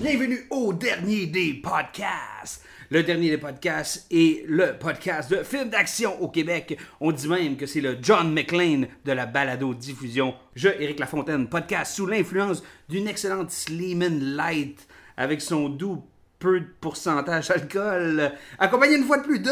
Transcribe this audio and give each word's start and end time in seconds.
Bienvenue 0.00 0.46
au 0.50 0.72
dernier 0.72 1.26
des 1.26 1.54
podcasts. 1.54 2.64
Le 2.90 3.02
dernier 3.02 3.30
des 3.30 3.38
podcasts 3.38 4.06
est 4.10 4.44
le 4.48 4.78
podcast 4.78 5.30
de 5.30 5.42
films 5.42 5.70
d'action 5.70 6.20
au 6.22 6.28
Québec. 6.28 6.78
On 7.00 7.12
dit 7.12 7.28
même 7.28 7.56
que 7.56 7.66
c'est 7.66 7.80
le 7.80 7.98
John 8.00 8.32
McClane 8.32 8.86
de 9.04 9.12
la 9.12 9.26
balado-diffusion. 9.26 10.34
Je, 10.54 10.68
Éric 10.68 10.98
Lafontaine, 10.98 11.48
podcast 11.48 11.94
sous 11.94 12.06
l'influence 12.06 12.62
d'une 12.88 13.08
excellente 13.08 13.50
Sleeman 13.50 14.36
Light 14.36 14.86
avec 15.16 15.40
son 15.40 15.68
doux 15.68 16.04
peu 16.38 16.60
de 16.60 16.66
pourcentage 16.80 17.48
d'alcool, 17.48 18.32
accompagné 18.58 18.96
une 18.96 19.04
fois 19.04 19.18
de 19.18 19.24
plus 19.24 19.40
de... 19.40 19.50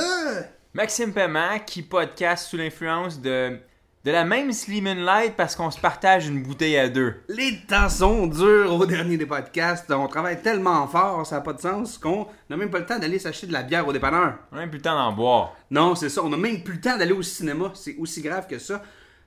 Maxime 0.77 1.13
Paiement 1.13 1.61
qui 1.65 1.83
podcast 1.83 2.49
sous 2.49 2.57
l'influence 2.57 3.21
de, 3.21 3.59
de 4.05 4.11
la 4.11 4.25
même 4.25 4.53
Slimin 4.53 4.97
Light 4.97 5.35
parce 5.37 5.55
qu'on 5.55 5.71
se 5.71 5.79
partage 5.79 6.27
une 6.27 6.43
bouteille 6.43 6.77
à 6.77 6.89
deux. 6.89 7.15
Les 7.29 7.61
temps 7.69 7.89
sont 7.89 8.27
durs 8.27 8.75
au 8.75 8.85
dernier 8.85 9.17
des 9.17 9.25
podcasts. 9.25 9.89
On 9.93 10.09
travaille 10.09 10.43
tellement 10.43 10.89
fort, 10.89 11.25
ça 11.25 11.37
n'a 11.37 11.43
pas 11.43 11.53
de 11.53 11.61
sens, 11.61 11.97
qu'on 11.97 12.27
n'a 12.51 12.57
même 12.57 12.71
pas 12.71 12.81
le 12.81 12.87
temps 12.87 12.99
d'aller 12.99 13.21
s'acheter 13.21 13.47
de 13.47 13.53
la 13.53 13.63
bière 13.63 13.87
au 13.87 13.93
dépanneur. 13.93 14.35
On 14.51 14.57
a 14.57 14.61
même 14.63 14.69
plus 14.69 14.79
le 14.79 14.83
temps 14.83 14.97
d'en 14.97 15.13
boire. 15.13 15.55
Non, 15.71 15.95
c'est 15.95 16.09
ça. 16.09 16.25
On 16.25 16.29
n'a 16.29 16.37
même 16.37 16.65
plus 16.65 16.75
le 16.75 16.81
temps 16.81 16.99
d'aller 16.99 17.13
au 17.13 17.23
cinéma. 17.23 17.71
C'est 17.75 17.95
aussi 17.99 18.21
grave 18.21 18.49
que 18.49 18.59
ça. 18.59 18.83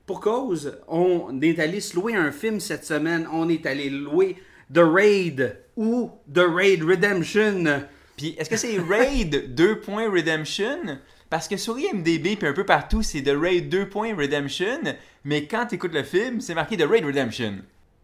Pour 0.05 0.19
cause, 0.19 0.77
on 0.89 1.39
est 1.41 1.59
allé 1.59 1.79
se 1.79 1.95
louer 1.95 2.13
un 2.13 2.33
film 2.33 2.59
cette 2.59 2.83
semaine. 2.83 3.25
On 3.31 3.47
est 3.47 3.65
allé 3.65 3.89
louer 3.89 4.35
The 4.73 4.79
Raid 4.79 5.57
ou 5.77 6.11
The 6.29 6.43
Raid 6.45 6.83
Redemption. 6.83 7.83
Puis 8.17 8.35
est-ce 8.37 8.49
que 8.49 8.57
c'est 8.57 8.79
Raid 8.79 9.55
2. 9.55 9.81
Redemption? 10.11 10.97
Parce 11.29 11.47
que 11.47 11.57
sur 11.57 11.77
IMDB 11.77 12.37
puis 12.37 12.47
un 12.47 12.53
peu 12.53 12.65
partout, 12.65 13.01
c'est 13.01 13.21
The 13.21 13.35
Raid 13.35 13.69
2. 13.69 13.89
Redemption, 14.17 14.81
mais 15.23 15.45
quand 15.45 15.67
tu 15.67 15.75
écoutes 15.75 15.93
le 15.93 16.03
film, 16.03 16.39
c'est 16.39 16.53
marqué 16.53 16.77
The 16.77 16.87
Raid 16.89 17.05
Redemption. 17.05 17.59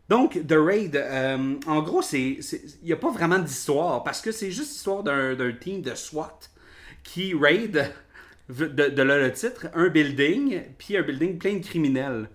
Donc, 0.09 0.45
The 0.45 0.55
Raid, 0.57 0.95
euh, 0.97 1.55
en 1.66 1.81
gros, 1.81 2.01
il 2.11 2.39
n'y 2.83 2.91
a 2.91 2.97
pas 2.97 3.11
vraiment 3.11 3.39
d'histoire 3.39 4.03
parce 4.03 4.21
que 4.21 4.31
c'est 4.31 4.51
juste 4.51 4.71
l'histoire 4.71 5.03
d'un 5.03 5.51
team 5.53 5.81
de 5.81 5.95
SWAT 5.95 6.39
qui 7.03 7.33
raid, 7.33 7.91
de, 8.49 9.01
là 9.01 9.17
le 9.17 9.31
titre, 9.31 9.67
un 9.73 9.88
building, 9.88 10.61
puis 10.77 10.97
un 10.97 11.01
building 11.01 11.38
plein 11.38 11.55
de 11.55 11.66
criminels. 11.66 12.29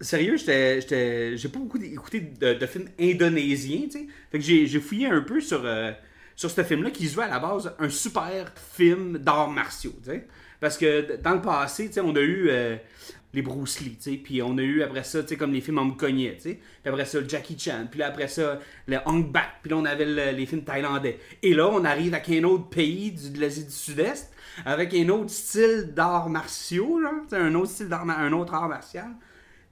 Sérieux, 0.00 0.36
j'ai 0.36 1.48
pas 1.48 1.58
beaucoup 1.58 1.82
écouté 1.82 2.20
de, 2.20 2.66
films 2.66 2.88
indonésiens, 3.00 3.82
tu 3.84 3.90
sais. 3.90 4.06
Fait 4.30 4.38
que 4.38 4.44
j'ai 4.44 4.66
j'ai 4.66 4.80
fouillé 4.80 5.08
un 5.08 5.20
peu 5.22 5.40
sur, 5.40 5.62
euh, 5.64 5.90
sur 6.38 6.52
ce 6.52 6.62
film-là 6.62 6.92
qui 6.92 7.08
se 7.08 7.18
à 7.18 7.26
la 7.26 7.40
base 7.40 7.74
un 7.80 7.88
super 7.88 8.52
film 8.76 9.18
d'arts 9.18 9.50
martiaux, 9.50 9.92
tu 10.04 10.10
sais. 10.10 10.28
Parce 10.60 10.78
que 10.78 11.16
dans 11.16 11.32
le 11.34 11.42
passé, 11.42 11.90
on 12.00 12.14
a 12.14 12.20
eu 12.20 12.46
euh, 12.48 12.76
les 13.34 13.42
Bruce 13.42 13.80
Lee, 13.80 14.18
puis 14.18 14.40
on 14.40 14.56
a 14.56 14.62
eu 14.62 14.82
après 14.82 15.02
ça, 15.02 15.24
comme 15.36 15.52
les 15.52 15.60
films 15.60 15.78
tu 15.98 16.04
sais. 16.40 16.60
Puis 16.84 16.92
après 16.92 17.06
ça, 17.06 17.18
le 17.18 17.28
Jackie 17.28 17.58
Chan, 17.58 17.88
puis 17.90 18.04
après 18.04 18.28
ça, 18.28 18.60
le 18.86 18.98
Hong 19.06 19.32
Bak, 19.32 19.48
puis 19.62 19.70
là 19.72 19.78
on 19.78 19.84
avait 19.84 20.04
le- 20.04 20.36
les 20.36 20.46
films 20.46 20.62
thaïlandais. 20.62 21.18
Et 21.42 21.54
là, 21.54 21.68
on 21.72 21.84
arrive 21.84 22.14
avec 22.14 22.28
un 22.30 22.44
autre 22.44 22.68
pays 22.68 23.10
du- 23.10 23.30
de 23.30 23.40
l'Asie 23.40 23.64
du 23.64 23.72
Sud-Est, 23.72 24.32
avec 24.64 24.94
un 24.94 25.08
autre 25.08 25.30
style 25.30 25.92
d'arts 25.92 26.30
martiaux, 26.30 27.00
un 27.32 27.54
autre 27.56 27.72
style 27.72 27.88
d'art, 27.88 28.08
un 28.08 28.32
autre 28.32 28.54
art 28.54 28.68
martial. 28.68 29.10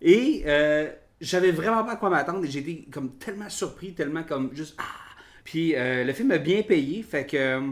Et 0.03 0.43
euh, 0.47 0.91
j'avais 1.21 1.53
vraiment 1.53 1.85
pas 1.85 1.93
à 1.93 1.97
quoi 1.97 2.11
m'attendre 2.11 2.45
et 2.45 2.51
j'étais 2.51 2.87
comme 2.91 3.19
tellement 3.19 3.49
surpris, 3.49 3.95
tellement 3.95 4.25
comme 4.25 4.51
juste 4.53 4.75
ah. 4.79 5.06
Puis 5.47 5.77
euh, 5.77 6.03
le 6.03 6.13
film 6.13 6.33
a 6.33 6.39
bien 6.39 6.63
payé, 6.63 7.05
fait 7.05 7.25
que 7.25 7.63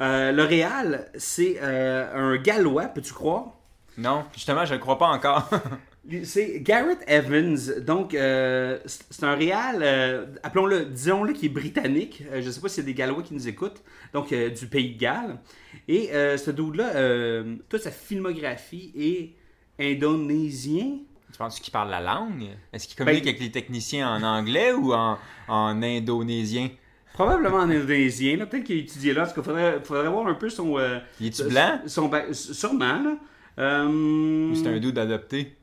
euh, 0.00 0.32
le 0.32 0.42
réal 0.42 1.10
c'est 1.14 1.58
euh, 1.60 2.08
un 2.14 2.36
gallois, 2.38 2.86
peux-tu 2.86 3.12
croire? 3.12 3.52
Non, 3.98 4.24
justement, 4.32 4.64
je 4.64 4.74
ne 4.74 4.78
crois 4.78 4.98
pas 4.98 5.08
encore. 5.08 5.50
C'est 6.24 6.60
Garrett 6.60 7.00
Evans, 7.06 7.58
donc 7.84 8.14
euh, 8.14 8.78
c'est 8.86 9.24
un 9.24 9.34
réal, 9.34 9.80
euh, 9.82 10.24
appelons-le, 10.42 10.86
disons-le, 10.86 11.34
qui 11.34 11.46
est 11.46 11.50
britannique. 11.50 12.22
Euh, 12.32 12.40
je 12.40 12.50
sais 12.50 12.62
pas 12.62 12.70
s'il 12.70 12.84
y 12.84 12.86
a 12.86 12.90
des 12.90 12.94
Gallois 12.94 13.22
qui 13.22 13.34
nous 13.34 13.46
écoutent, 13.46 13.82
donc 14.14 14.32
euh, 14.32 14.48
du 14.48 14.66
pays 14.68 14.94
de 14.94 14.98
Galles. 14.98 15.38
Et 15.86 16.14
euh, 16.14 16.38
ce 16.38 16.50
dude-là, 16.50 16.94
euh, 16.94 17.56
toute 17.68 17.82
sa 17.82 17.90
filmographie 17.90 18.90
est 18.96 19.34
indonésien. 19.78 21.00
Tu 21.32 21.38
penses 21.38 21.60
qu'il 21.60 21.72
parle 21.72 21.90
la 21.90 22.00
langue? 22.00 22.46
Est-ce 22.72 22.88
qu'il 22.88 22.96
communique 22.96 23.24
Ben- 23.24 23.28
avec 23.30 23.40
les 23.42 23.50
techniciens 23.50 24.08
en 24.10 24.22
anglais 24.22 24.72
ou 24.72 24.92
en, 24.92 25.18
en 25.48 25.82
indonésien? 25.82 26.70
Probablement 27.14 27.58
en 27.58 27.70
indonésien, 27.70 28.36
là. 28.36 28.46
peut-être 28.46 28.64
qu'il 28.64 28.76
a 28.78 28.80
étudié 28.80 29.12
là, 29.12 29.22
parce 29.22 29.34
qu'il 29.34 29.42
faudrait, 29.42 29.80
faudrait 29.82 30.08
voir 30.08 30.26
un 30.28 30.34
peu 30.34 30.48
son... 30.50 30.78
euh, 30.78 30.98
Il 31.20 31.26
est-tu 31.28 31.44
blanc? 31.44 31.80
son, 31.86 32.06
ba- 32.08 32.32
sûrement, 32.32 33.02
là. 33.02 33.16
Euh, 33.58 34.50
Ou 34.50 34.54
c'est 34.54 34.68
un 34.68 34.78
dude 34.78 34.98
adopté? 34.98 35.54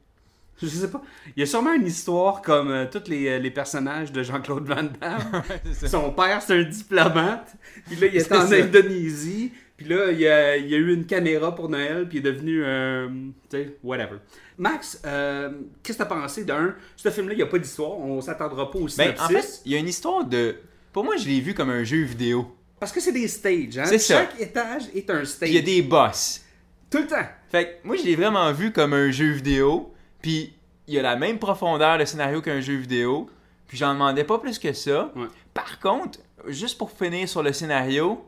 Je 0.61 0.67
sais 0.67 0.89
pas. 0.89 1.01
Il 1.35 1.39
y 1.41 1.43
a 1.43 1.45
sûrement 1.45 1.73
une 1.73 1.85
histoire 1.87 2.41
comme 2.41 2.69
euh, 2.71 2.85
tous 2.89 3.09
les, 3.09 3.27
euh, 3.27 3.39
les 3.39 3.51
personnages 3.51 4.11
de 4.13 4.23
Jean-Claude 4.23 4.65
Van 4.65 4.83
Damme. 4.83 5.43
Son 5.87 6.11
père, 6.11 6.41
c'est 6.41 6.57
un 6.59 6.63
diplomate. 6.63 7.53
Puis 7.87 7.95
là, 7.97 8.07
il 8.07 8.15
est 8.15 8.31
en 8.33 8.47
ça. 8.47 8.55
Indonésie. 8.55 9.51
Puis 9.77 9.87
là, 9.87 10.11
il 10.11 10.19
y, 10.19 10.27
a, 10.27 10.55
il 10.55 10.67
y 10.69 10.73
a 10.73 10.77
eu 10.77 10.93
une 10.93 11.05
caméra 11.05 11.53
pour 11.53 11.67
Noël. 11.69 12.07
Puis 12.07 12.19
il 12.19 12.25
est 12.25 12.31
devenu. 12.31 12.63
euh, 12.63 13.07
tu 13.49 13.57
sais, 13.57 13.77
whatever. 13.83 14.17
Max, 14.57 15.01
euh, 15.05 15.51
qu'est-ce 15.83 15.97
que 15.97 16.03
t'as 16.03 16.09
pensé 16.09 16.45
d'un. 16.45 16.75
Ce 16.95 17.09
film-là, 17.09 17.33
il 17.33 17.37
n'y 17.37 17.43
a 17.43 17.47
pas 17.47 17.59
d'histoire. 17.59 17.97
On 17.97 18.21
s'attendra 18.21 18.71
pas 18.71 18.79
au 18.79 18.83
Ben, 18.83 18.89
synopsis. 18.89 19.21
en 19.23 19.27
fait, 19.27 19.61
il 19.65 19.71
y 19.73 19.75
a 19.75 19.79
une 19.79 19.87
histoire 19.89 20.23
de... 20.23 20.55
Pour 20.93 21.03
moi, 21.03 21.17
je 21.17 21.27
l'ai 21.27 21.41
vu 21.41 21.53
comme 21.53 21.69
un 21.69 21.83
jeu 21.83 22.03
vidéo. 22.03 22.55
Parce 22.79 22.91
que 22.93 23.01
c'est 23.01 23.11
des 23.11 23.27
stages. 23.27 23.77
Hein? 23.77 23.85
C'est 23.85 23.99
ça. 23.99 24.19
Chaque 24.19 24.39
étage 24.39 24.83
est 24.95 25.09
un 25.09 25.25
stage. 25.25 25.49
Il 25.49 25.55
y 25.55 25.57
a 25.57 25.61
des 25.61 25.81
boss. 25.81 26.41
Tout 26.89 26.99
le 26.99 27.07
temps. 27.07 27.25
Fait 27.49 27.65
que 27.81 27.87
moi, 27.87 27.97
je 27.97 28.03
l'ai 28.03 28.15
vraiment 28.15 28.49
vu 28.53 28.71
comme 28.71 28.93
un 28.93 29.11
jeu 29.11 29.31
vidéo. 29.31 29.93
Puis 30.21 30.53
il 30.87 30.93
y 30.93 30.99
a 30.99 31.01
la 31.01 31.17
même 31.17 31.37
profondeur 31.39 31.97
de 31.97 32.05
scénario 32.05 32.41
qu'un 32.41 32.61
jeu 32.61 32.75
vidéo. 32.75 33.29
Puis 33.67 33.77
j'en 33.77 33.93
demandais 33.93 34.23
pas 34.23 34.37
plus 34.39 34.57
que 34.59 34.71
ça. 34.71 35.11
Ouais. 35.15 35.25
Par 35.53 35.79
contre, 35.79 36.19
juste 36.47 36.77
pour 36.77 36.91
finir 36.91 37.27
sur 37.27 37.43
le 37.43 37.51
scénario, 37.51 38.23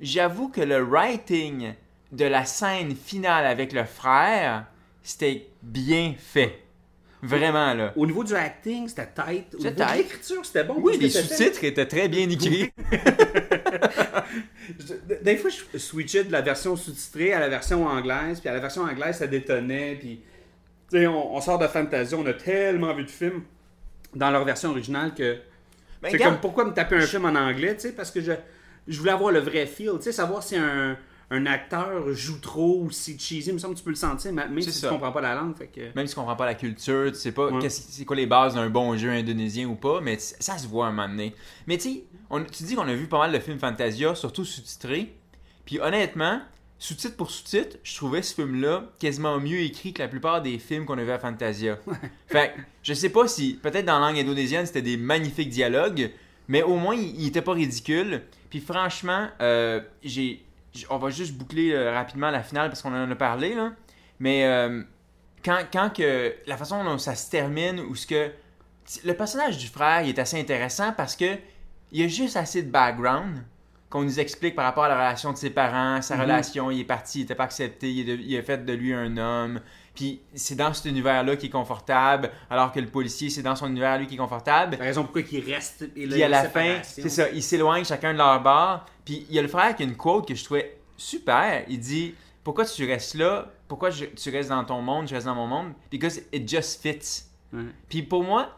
j'avoue 0.00 0.48
que 0.48 0.60
le 0.60 0.82
writing 0.82 1.74
de 2.12 2.24
la 2.24 2.44
scène 2.44 2.94
finale 2.94 3.46
avec 3.46 3.72
le 3.72 3.84
frère, 3.84 4.66
c'était 5.02 5.48
bien 5.62 6.14
fait. 6.18 6.60
Vraiment, 7.20 7.74
là. 7.74 7.92
Au 7.96 8.06
niveau 8.06 8.22
du 8.22 8.34
acting, 8.34 8.86
c'était 8.86 9.08
tight. 9.12 9.52
Au 9.54 9.58
niveau 9.58 9.70
de 9.70 9.74
tight. 9.74 9.96
l'écriture, 9.96 10.46
c'était 10.46 10.62
bon. 10.62 10.76
Oui, 10.78 10.98
les 10.98 11.10
sous-titres 11.10 11.64
étaient 11.64 11.86
très 11.86 12.08
bien 12.08 12.30
écrits. 12.30 12.70
Des 15.22 15.36
fois, 15.36 15.50
je 15.50 15.78
switchais 15.78 16.24
de 16.24 16.30
la 16.30 16.42
version 16.42 16.76
sous-titrée 16.76 17.32
à 17.32 17.40
la 17.40 17.48
version 17.48 17.86
anglaise, 17.86 18.38
puis 18.38 18.48
à 18.48 18.52
la 18.52 18.60
version 18.60 18.82
anglaise, 18.82 19.16
ça 19.16 19.26
détonnait, 19.26 19.96
puis... 19.98 20.20
Tu 20.90 20.98
sais, 20.98 21.06
on, 21.06 21.34
on 21.34 21.40
sort 21.40 21.58
de 21.58 21.66
Fantasia, 21.66 22.16
on 22.16 22.24
a 22.24 22.32
tellement 22.32 22.94
vu 22.94 23.04
de 23.04 23.10
films 23.10 23.42
dans 24.14 24.30
leur 24.30 24.44
version 24.44 24.70
originale 24.70 25.14
que... 25.14 25.38
Ben, 26.00 26.10
c'est 26.10 26.18
comme, 26.18 26.38
pourquoi 26.38 26.64
me 26.64 26.72
taper 26.72 26.96
un 26.96 27.06
film 27.06 27.24
en 27.24 27.34
anglais, 27.34 27.74
tu 27.74 27.80
sais, 27.80 27.92
parce 27.92 28.12
que 28.12 28.20
je, 28.20 28.32
je 28.88 28.98
voulais 28.98 29.12
avoir 29.12 29.30
le 29.32 29.40
vrai 29.40 29.66
feel, 29.66 29.92
tu 29.96 30.02
sais, 30.04 30.12
savoir 30.12 30.42
si 30.42 30.56
un, 30.56 30.96
un 31.30 31.46
acteur 31.46 32.12
joue 32.12 32.38
trop 32.38 32.80
ou 32.82 32.90
si 32.90 33.18
cheesy, 33.18 33.50
il 33.50 33.54
me 33.54 33.58
semble 33.58 33.74
que 33.74 33.78
tu 33.78 33.84
peux 33.84 33.90
le 33.90 33.96
sentir, 33.96 34.32
même 34.32 34.60
si 34.62 34.72
ça. 34.72 34.88
tu 34.88 34.94
comprends 34.94 35.12
pas 35.12 35.20
la 35.20 35.34
langue, 35.34 35.56
fait 35.56 35.66
que... 35.66 35.94
Même 35.94 36.06
si 36.06 36.14
tu 36.14 36.20
comprends 36.20 36.36
pas 36.36 36.46
la 36.46 36.54
culture, 36.54 37.12
tu 37.12 37.18
sais 37.18 37.32
pas 37.32 37.50
Ouais. 37.50 37.68
c'est 37.68 38.04
quoi 38.04 38.16
les 38.16 38.26
bases 38.26 38.54
d'un 38.54 38.70
bon 38.70 38.96
jeu 38.96 39.10
indonésien 39.10 39.68
ou 39.68 39.74
pas, 39.74 40.00
mais 40.00 40.18
ça 40.18 40.56
se 40.56 40.66
voit 40.66 40.86
un 40.86 40.90
moment 40.90 41.08
donné. 41.08 41.34
Mais 41.66 41.76
tu 41.76 42.00
tu 42.52 42.62
dis 42.64 42.74
qu'on 42.74 42.88
a 42.88 42.94
vu 42.94 43.06
pas 43.06 43.18
mal 43.18 43.32
de 43.32 43.38
films 43.38 43.58
Fantasia, 43.58 44.14
surtout 44.14 44.44
sous-titrés. 44.44 45.14
Puis 45.64 45.80
honnêtement, 45.80 46.40
sous-titre 46.78 47.16
pour 47.16 47.30
sous-titre, 47.30 47.76
je 47.82 47.94
trouvais 47.96 48.22
ce 48.22 48.34
film-là 48.34 48.84
quasiment 48.98 49.38
mieux 49.38 49.60
écrit 49.60 49.92
que 49.92 50.02
la 50.02 50.08
plupart 50.08 50.40
des 50.40 50.58
films 50.58 50.86
qu'on 50.86 50.96
a 50.98 51.04
vus 51.04 51.10
à 51.10 51.18
Fantasia. 51.18 51.78
fait 52.26 52.54
que, 52.54 52.60
je 52.82 52.94
sais 52.94 53.10
pas 53.10 53.28
si, 53.28 53.58
peut-être 53.62 53.84
dans 53.84 53.98
la 53.98 54.08
langue 54.08 54.18
indonésienne, 54.18 54.64
c'était 54.64 54.82
des 54.82 54.96
magnifiques 54.96 55.50
dialogues, 55.50 56.10
mais 56.48 56.62
au 56.62 56.76
moins, 56.76 56.94
il, 56.94 57.20
il 57.20 57.26
était 57.28 57.42
pas 57.42 57.52
ridicule. 57.52 58.22
Puis 58.50 58.60
franchement, 58.60 59.28
euh, 59.40 59.80
j'ai, 60.02 60.42
on 60.90 60.96
va 60.98 61.10
juste 61.10 61.34
boucler 61.34 61.72
euh, 61.72 61.92
rapidement 61.92 62.30
la 62.30 62.42
finale 62.42 62.68
parce 62.70 62.82
qu'on 62.82 62.94
en 62.94 63.10
a 63.10 63.14
parlé, 63.14 63.54
là. 63.54 63.72
Mais 64.20 64.44
euh, 64.46 64.82
quand, 65.44 65.58
quand 65.72 65.90
que 65.94 66.34
la 66.46 66.56
façon 66.56 66.82
dont 66.84 66.98
ça 66.98 67.14
se 67.14 67.30
termine, 67.30 67.78
ou 67.80 67.94
ce 67.94 68.06
que 68.06 68.30
le 69.04 69.12
personnage 69.12 69.58
du 69.58 69.66
frère 69.68 70.02
il 70.02 70.08
est 70.08 70.18
assez 70.18 70.40
intéressant 70.40 70.92
parce 70.96 71.14
que 71.14 71.36
il 71.92 72.00
y 72.00 72.04
a 72.04 72.08
juste 72.08 72.36
assez 72.36 72.62
de 72.62 72.70
background 72.70 73.44
qu'on 73.90 74.02
nous 74.02 74.18
explique 74.20 74.54
par 74.54 74.64
rapport 74.66 74.84
à 74.84 74.88
la 74.88 74.96
relation 74.96 75.32
de 75.32 75.38
ses 75.38 75.50
parents, 75.50 76.02
sa 76.02 76.16
Mhm. 76.16 76.22
relation, 76.22 76.70
il 76.70 76.80
est 76.80 76.84
parti, 76.84 77.20
il 77.20 77.22
était 77.22 77.34
pas 77.34 77.44
accepté, 77.44 77.90
il, 77.92 78.04
de- 78.04 78.16
il 78.22 78.36
a 78.36 78.42
fait 78.42 78.64
de 78.64 78.72
lui 78.74 78.92
un 78.92 79.16
homme. 79.16 79.60
Puis 79.98 80.20
c'est 80.32 80.54
dans 80.54 80.72
cet 80.72 80.84
univers-là 80.84 81.34
qu'il 81.34 81.48
est 81.48 81.50
confortable, 81.52 82.30
alors 82.48 82.70
que 82.70 82.78
le 82.78 82.86
policier, 82.86 83.30
c'est 83.30 83.42
dans 83.42 83.56
son 83.56 83.66
univers, 83.66 83.98
lui, 83.98 84.06
qui 84.06 84.14
est 84.14 84.18
confortable. 84.18 84.76
La 84.78 84.84
raison 84.84 85.02
pourquoi 85.02 85.22
il 85.32 85.52
reste. 85.52 85.82
Et 85.96 86.06
Puis 86.06 86.22
à 86.22 86.28
la 86.28 86.44
fin, 86.44 86.76
c'est 86.84 87.08
ça, 87.08 87.28
ils 87.30 87.42
s'éloignent 87.42 87.84
chacun 87.84 88.12
de 88.12 88.18
leur 88.18 88.40
bar. 88.40 88.86
Puis 89.04 89.26
il 89.28 89.34
y 89.34 89.40
a 89.40 89.42
le 89.42 89.48
frère 89.48 89.74
qui 89.74 89.82
a 89.82 89.86
une 89.86 89.96
quote 89.96 90.28
que 90.28 90.36
je 90.36 90.44
trouvais 90.44 90.78
super. 90.96 91.64
Il 91.68 91.80
dit 91.80 92.14
Pourquoi 92.44 92.64
tu 92.64 92.86
restes 92.86 93.14
là? 93.16 93.46
Pourquoi 93.66 93.90
je- 93.90 94.04
tu 94.04 94.30
restes 94.30 94.50
dans 94.50 94.64
ton 94.64 94.80
monde? 94.82 95.08
Je 95.08 95.14
reste 95.16 95.26
dans 95.26 95.34
mon 95.34 95.48
monde 95.48 95.72
Because 95.90 96.20
it 96.32 96.48
just 96.48 96.80
fits. 96.80 97.24
Ouais. 97.52 97.64
Puis 97.88 98.02
pour 98.04 98.22
moi, 98.22 98.50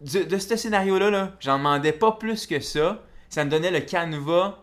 de, 0.00 0.24
de 0.24 0.38
ce 0.38 0.56
scénario-là, 0.56 1.08
là, 1.10 1.32
j'en 1.38 1.58
demandais 1.58 1.92
pas 1.92 2.10
plus 2.10 2.46
que 2.48 2.58
ça. 2.58 3.00
Ça 3.30 3.44
me 3.44 3.50
donnait 3.50 3.70
le 3.70 3.80
canevas, 3.80 4.58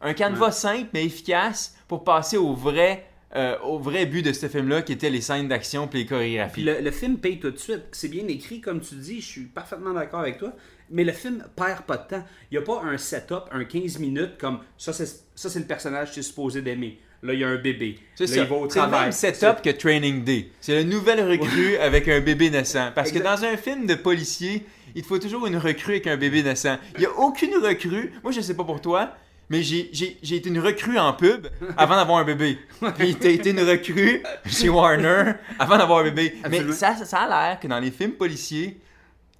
un 0.00 0.14
canevas 0.14 0.52
simple 0.52 0.88
mais 0.94 1.04
efficace 1.04 1.74
pour 1.88 2.04
passer 2.04 2.36
au 2.36 2.54
vrai, 2.54 3.07
euh, 3.36 3.58
au 3.62 3.78
vrai 3.78 4.06
but 4.06 4.22
de 4.22 4.32
ce 4.32 4.48
film-là 4.48 4.82
qui 4.82 4.92
était 4.92 5.10
les 5.10 5.20
scènes 5.20 5.48
d'action 5.48 5.86
puis 5.86 6.00
les 6.00 6.06
chorégraphies. 6.06 6.62
Le, 6.62 6.80
le 6.80 6.90
film 6.90 7.18
paye 7.18 7.38
tout 7.38 7.50
de 7.50 7.58
suite. 7.58 7.82
C'est 7.92 8.08
bien 8.08 8.26
écrit, 8.28 8.60
comme 8.60 8.80
tu 8.80 8.94
dis, 8.94 9.20
je 9.20 9.26
suis 9.26 9.44
parfaitement 9.44 9.92
d'accord 9.92 10.20
avec 10.20 10.38
toi. 10.38 10.52
Mais 10.90 11.04
le 11.04 11.12
film 11.12 11.44
perd 11.54 11.82
pas 11.82 11.98
de 11.98 12.08
temps. 12.08 12.24
Il 12.50 12.58
n'y 12.58 12.62
a 12.62 12.66
pas 12.66 12.80
un 12.82 12.96
setup, 12.96 13.44
un 13.52 13.64
15 13.64 13.98
minutes 13.98 14.38
comme 14.40 14.60
ça, 14.78 14.92
c'est 14.94 15.58
le 15.58 15.64
personnage 15.66 16.08
que 16.08 16.14
tu 16.14 16.20
es 16.20 16.22
supposé 16.22 16.62
d'aimer. 16.62 16.98
Là, 17.22 17.34
il 17.34 17.40
y 17.40 17.44
a 17.44 17.48
un 17.48 17.56
bébé. 17.56 17.98
C'est 18.14 18.26
Là, 18.28 18.34
ça. 18.34 18.42
il 18.42 18.46
va 18.48 18.54
au 18.56 18.70
C'est 18.70 18.80
le 18.80 18.86
même 18.86 19.12
setup 19.12 19.60
que 19.62 19.70
Training 19.70 20.22
Day. 20.24 20.50
C'est 20.60 20.76
le 20.76 20.84
nouvel 20.84 21.20
recrue 21.28 21.76
avec 21.76 22.06
un 22.08 22.20
bébé 22.20 22.48
naissant. 22.48 22.90
Parce 22.94 23.10
que 23.12 23.18
dans 23.18 23.44
un 23.44 23.56
film 23.56 23.86
de 23.86 23.96
policier, 23.96 24.64
il 24.94 25.02
te 25.02 25.08
faut 25.08 25.18
toujours 25.18 25.46
une 25.46 25.56
recrue 25.56 25.92
avec 25.94 26.06
un 26.06 26.16
bébé 26.16 26.42
naissant. 26.44 26.78
Il 26.94 27.00
n'y 27.00 27.06
a 27.06 27.12
aucune 27.18 27.54
recrue. 27.56 28.12
Moi, 28.22 28.32
je 28.32 28.40
sais 28.40 28.54
pas 28.54 28.64
pour 28.64 28.80
toi, 28.80 29.14
mais 29.50 29.62
j'ai 29.62 29.90
été 30.36 30.48
une 30.48 30.58
recrue 30.60 30.98
en 30.98 31.12
pub 31.14 31.46
avant 31.76 31.96
d'avoir 31.96 32.18
un 32.18 32.24
bébé. 32.24 32.58
Puis 32.98 33.14
t'as 33.14 33.30
été 33.30 33.50
une 33.50 33.60
recrue 33.60 34.22
chez 34.46 34.68
Warner 34.68 35.32
avant 35.58 35.78
d'avoir 35.78 36.00
un 36.00 36.04
bébé. 36.04 36.34
Mais 36.50 36.70
ça, 36.72 36.94
ça 36.96 37.18
a 37.20 37.28
l'air 37.50 37.60
que 37.60 37.66
dans 37.66 37.80
les 37.80 37.90
films 37.90 38.12
policiers, 38.12 38.78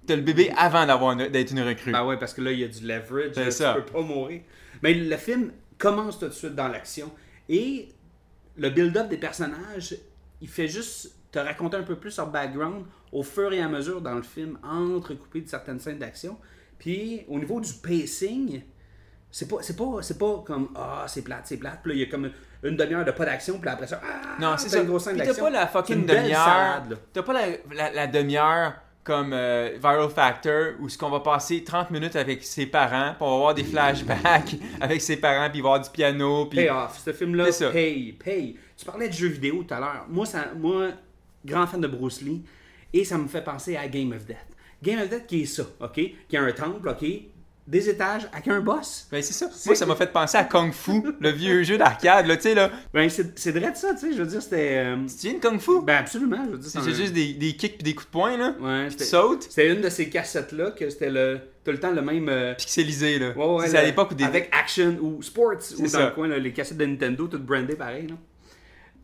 t'as 0.07 0.15
le 0.15 0.21
bébé 0.23 0.51
avant 0.57 1.11
une- 1.11 1.27
d'être 1.27 1.51
une 1.51 1.61
recrue. 1.61 1.91
Ah 1.93 2.05
ouais, 2.05 2.17
parce 2.17 2.33
que 2.33 2.41
là, 2.41 2.51
il 2.51 2.59
y 2.59 2.63
a 2.63 2.67
du 2.67 2.81
leverage. 2.85 3.35
Là, 3.35 3.51
ça. 3.51 3.75
Tu 3.77 3.81
peux 3.83 3.91
pas 3.93 4.01
mourir. 4.01 4.41
Mais 4.81 4.93
le 4.93 5.17
film 5.17 5.51
commence 5.77 6.17
tout 6.19 6.27
de 6.27 6.33
suite 6.33 6.55
dans 6.55 6.67
l'action. 6.67 7.11
Et 7.47 7.89
le 8.57 8.69
build-up 8.69 9.07
des 9.09 9.17
personnages, 9.17 9.95
il 10.41 10.47
fait 10.47 10.67
juste 10.67 11.11
te 11.31 11.37
raconter 11.39 11.77
un 11.77 11.83
peu 11.83 11.95
plus 11.95 12.17
leur 12.17 12.27
background 12.31 12.85
au 13.11 13.21
fur 13.23 13.53
et 13.53 13.61
à 13.61 13.67
mesure 13.67 14.01
dans 14.01 14.15
le 14.15 14.23
film, 14.23 14.57
entrecoupé 14.63 15.41
de 15.41 15.47
certaines 15.49 15.79
scènes 15.79 15.99
d'action. 15.99 16.37
Puis 16.79 17.21
au 17.27 17.37
niveau 17.37 17.59
du 17.61 17.71
pacing, 17.73 18.61
c'est 19.31 19.47
pas, 19.47 19.57
c'est 19.61 19.75
pas, 19.75 19.99
c'est 20.01 20.17
pas 20.17 20.43
comme 20.45 20.69
ah 20.75 21.05
c'est 21.07 21.21
plate, 21.21 21.41
c'est 21.45 21.57
plate. 21.57 21.79
Puis 21.83 21.91
là, 21.91 21.95
il 21.95 21.99
y 22.01 22.03
a 22.03 22.07
comme 22.11 22.29
une 22.63 22.75
demi-heure 22.75 23.05
de 23.05 23.11
pas 23.11 23.25
d'action, 23.25 23.59
puis 23.59 23.69
après 23.69 23.87
ça, 23.87 24.01
ah, 24.03 24.35
Non, 24.41 24.55
c'est 24.57 24.69
ça. 24.69 24.81
une 24.81 24.87
grosse 24.87 25.05
Puis 25.07 25.17
t'as 25.17 25.33
pas 25.33 25.49
la 25.49 25.67
fucking 25.67 26.05
demi-heure. 26.05 26.83
T'as 27.13 27.23
pas 27.23 27.33
la, 27.33 27.45
la- 27.73 27.91
la 27.91 28.07
demi-heure 28.07 28.73
comme 29.03 29.31
euh, 29.33 29.71
Viral 29.81 30.09
Factor 30.09 30.73
où 30.79 30.89
ce 30.89 30.97
qu'on 30.97 31.09
va 31.09 31.21
passer 31.21 31.63
30 31.63 31.89
minutes 31.89 32.15
avec 32.15 32.43
ses 32.43 32.65
parents, 32.67 33.13
puis 33.13 33.21
on 33.21 33.29
va 33.29 33.35
avoir 33.35 33.53
des 33.55 33.63
flashbacks 33.63 34.55
avec 34.81 35.01
ses 35.01 35.17
parents, 35.17 35.49
puis 35.49 35.59
il 35.59 35.61
va 35.63 35.69
avoir 35.69 35.83
du 35.83 35.89
piano, 35.89 36.45
puis 36.47 36.59
Payoff. 36.59 36.99
Ce 37.03 37.13
film-là 37.13 37.45
paye, 37.71 38.13
paye. 38.13 38.57
Tu 38.77 38.85
parlais 38.85 39.07
de 39.07 39.13
jeux 39.13 39.29
vidéo 39.29 39.63
tout 39.63 39.73
à 39.73 39.79
l'heure. 39.79 40.05
Moi, 40.09 40.25
ça, 40.25 40.47
moi, 40.55 40.89
grand 41.45 41.65
fan 41.65 41.81
de 41.81 41.87
Bruce 41.87 42.21
Lee, 42.21 42.43
et 42.93 43.03
ça 43.05 43.17
me 43.17 43.27
fait 43.27 43.43
penser 43.43 43.77
à 43.77 43.87
Game 43.87 44.11
of 44.11 44.25
Death. 44.25 44.37
Game 44.83 44.99
of 45.01 45.09
Death 45.09 45.25
qui 45.27 45.41
est 45.43 45.45
ça, 45.45 45.63
OK? 45.79 45.99
Qui 46.27 46.37
a 46.37 46.41
un 46.43 46.51
temple, 46.51 46.87
OK? 46.89 47.05
Des 47.69 47.87
étages 47.87 48.27
avec 48.33 48.47
un 48.47 48.61
boss. 48.61 49.07
Ben, 49.11 49.21
c'est 49.21 49.33
ça. 49.33 49.47
Moi, 49.67 49.75
ça 49.75 49.85
m'a 49.85 49.95
fait 49.95 50.11
penser 50.11 50.39
à 50.39 50.43
Kung 50.43 50.73
Fu, 50.73 51.03
le 51.19 51.29
vieux 51.29 51.61
jeu 51.61 51.77
d'arcade, 51.77 52.25
là, 52.25 52.35
tu 52.35 52.41
sais, 52.41 52.55
là. 52.55 52.71
Ben, 52.91 53.07
c'est 53.09 53.51
vrai 53.51 53.71
de 53.71 53.77
ça, 53.77 53.93
tu 53.93 53.99
sais. 53.99 54.13
Je 54.13 54.17
veux 54.23 54.25
dire, 54.27 54.41
c'était. 54.41 54.77
euh, 54.79 54.95
Tu 55.05 55.29
viens 55.29 55.39
Kung 55.39 55.59
Fu? 55.59 55.83
Ben, 55.83 55.97
absolument. 55.97 56.43
Je 56.47 56.51
veux 56.53 56.57
dire, 56.57 56.69
c'est 56.71 56.79
un- 56.79 56.93
juste 56.93 57.13
des, 57.13 57.33
des 57.33 57.53
kicks 57.55 57.75
puis 57.77 57.83
des 57.83 57.93
coups 57.93 58.07
de 58.07 58.11
poing, 58.11 58.37
là. 58.37 58.55
Ouais, 58.59 58.87
Puis 58.87 58.95
tu 58.95 59.03
c'était 59.03 59.05
sautes, 59.05 59.43
c'était 59.43 59.71
une 59.71 59.81
de 59.81 59.89
ces 59.89 60.09
cassettes-là 60.09 60.71
que 60.71 60.89
c'était 60.89 61.11
le. 61.11 61.39
Tout 61.63 61.69
le 61.71 61.79
temps 61.79 61.91
le 61.91 62.01
même. 62.01 62.27
euh, 62.27 62.55
pixelisé, 62.55 63.19
là. 63.19 63.33
Ouais, 63.37 63.45
ouais, 63.61 63.67
c'est 63.67 63.77
à 63.77 63.83
l'époque 63.83 64.09
où 64.11 64.15
des. 64.15 64.23
Avec 64.23 64.49
Action 64.51 64.97
ou 64.99 65.21
Sports, 65.21 65.59
ou 65.77 65.83
dans 65.83 65.87
ça. 65.89 66.05
le 66.05 66.11
coin, 66.15 66.27
là, 66.27 66.39
les 66.39 66.51
cassettes 66.51 66.77
de 66.77 66.85
Nintendo, 66.87 67.27
toutes 67.27 67.45
brandées 67.45 67.75
pareil. 67.75 68.07
Là. 68.07 68.15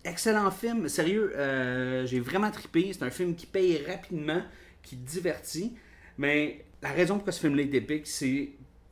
Excellent 0.04 0.50
film, 0.52 0.88
sérieux, 0.88 1.34
euh, 1.36 2.06
j'ai 2.08 2.20
vraiment 2.20 2.50
trippé. 2.50 2.92
C'est 2.94 3.04
un 3.04 3.10
film 3.10 3.36
qui 3.36 3.46
paye 3.46 3.84
rapidement, 3.88 4.42
qui 4.84 4.96
divertit. 4.96 5.74
Mais 6.18 6.66
la 6.86 6.92
raison 6.92 7.16
pourquoi 7.16 7.34
ce 7.34 7.40
film-là 7.40 7.64
est 7.64 7.74
épique, 7.74 8.06
c'est 8.06 8.50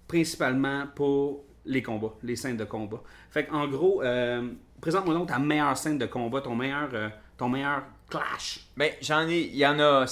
principalement 0.07 0.85
pour 0.95 1.43
les 1.63 1.83
combats, 1.83 2.15
les 2.23 2.35
scènes 2.35 2.57
de 2.57 2.63
combat. 2.63 3.01
Fait 3.29 3.47
en 3.51 3.67
gros, 3.67 4.01
euh, 4.01 4.49
présente-moi 4.81 5.13
donc 5.13 5.27
ta 5.27 5.37
meilleure 5.37 5.77
scène 5.77 5.99
de 5.99 6.07
combat, 6.07 6.41
ton 6.41 6.55
meilleur, 6.55 6.89
euh, 6.93 7.09
ton 7.37 7.49
meilleur 7.49 7.83
clash. 8.09 8.61
Ben, 8.75 8.91
j'en 8.99 9.27
ai. 9.27 9.41
Il 9.41 9.57
y 9.57 9.65
en 9.65 9.79
a 9.79 10.05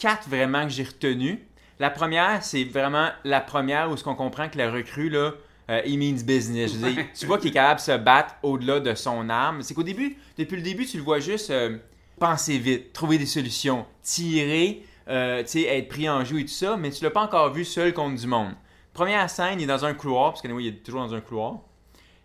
quatre 0.00 0.26
vraiment 0.26 0.64
que 0.64 0.70
j'ai 0.70 0.84
retenu. 0.84 1.46
La 1.78 1.90
première, 1.90 2.42
c'est 2.42 2.64
vraiment 2.64 3.10
la 3.24 3.42
première 3.42 3.90
où 3.90 3.96
ce 3.98 4.04
qu'on 4.04 4.14
comprend 4.14 4.48
que 4.48 4.56
le 4.56 4.70
recrue, 4.70 5.10
là, 5.10 5.32
euh, 5.68 5.82
he 5.84 5.98
means 5.98 6.24
business. 6.24 6.72
Je 6.72 7.02
tu 7.20 7.26
vois 7.26 7.38
qu'il 7.38 7.50
est 7.50 7.54
capable 7.54 7.80
de 7.80 7.84
se 7.84 7.98
battre 7.98 8.36
au-delà 8.42 8.80
de 8.80 8.94
son 8.94 9.28
arme. 9.28 9.62
C'est 9.62 9.74
qu'au 9.74 9.82
début, 9.82 10.16
depuis 10.38 10.56
le 10.56 10.62
début, 10.62 10.86
tu 10.86 10.96
le 10.96 11.02
vois 11.02 11.20
juste 11.20 11.50
euh, 11.50 11.76
penser 12.18 12.56
vite, 12.56 12.94
trouver 12.94 13.18
des 13.18 13.26
solutions, 13.26 13.84
tirer, 14.02 14.82
euh, 15.08 15.42
tu 15.42 15.48
sais, 15.48 15.62
être 15.62 15.88
pris 15.88 16.08
en 16.08 16.24
joue 16.24 16.38
et 16.38 16.42
tout 16.44 16.48
ça, 16.52 16.76
mais 16.76 16.90
tu 16.90 17.02
l'as 17.04 17.10
pas 17.10 17.22
encore 17.22 17.52
vu 17.52 17.64
seul 17.64 17.92
contre 17.92 18.20
du 18.20 18.26
monde. 18.26 18.52
Première 18.92 19.28
scène, 19.30 19.60
il 19.60 19.64
est 19.64 19.66
dans 19.66 19.84
un 19.84 19.94
couloir, 19.94 20.30
parce 20.32 20.42
que 20.42 20.48
il 20.60 20.66
est 20.66 20.82
toujours 20.84 21.00
dans 21.02 21.14
un 21.14 21.20
couloir. 21.20 21.60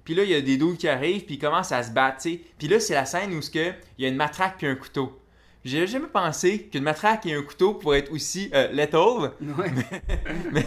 Puis 0.04 0.16
là, 0.16 0.24
il 0.24 0.30
y 0.30 0.36
a 0.36 0.42
des 0.42 0.58
doules 0.58 0.78
qui 0.78 0.88
arrivent, 0.88 1.26
puis 1.26 1.36
ils 1.36 1.40
commencent 1.40 1.72
à 1.72 1.84
se 1.84 1.92
battre. 1.92 2.24
Puis 2.58 2.68
là, 2.68 2.80
c'est 2.80 2.94
la 2.94 3.06
scène 3.06 3.34
où 3.34 3.40
que, 3.42 3.74
il 3.98 4.04
y 4.04 4.06
a 4.06 4.08
une 4.10 4.16
matraque 4.16 4.56
puis 4.58 4.68
un 4.68 4.76
couteau. 4.76 5.20
J'ai 5.66 5.86
jamais 5.86 6.08
pensé 6.08 6.64
qu'une 6.64 6.84
matraque 6.84 7.26
et 7.26 7.34
un 7.34 7.42
couteau 7.42 7.74
pourraient 7.74 8.00
être 8.00 8.12
aussi 8.14 8.50
euh, 8.54 8.70
lethal, 8.72 9.32
Ouais. 9.42 9.72
mais 10.54 10.66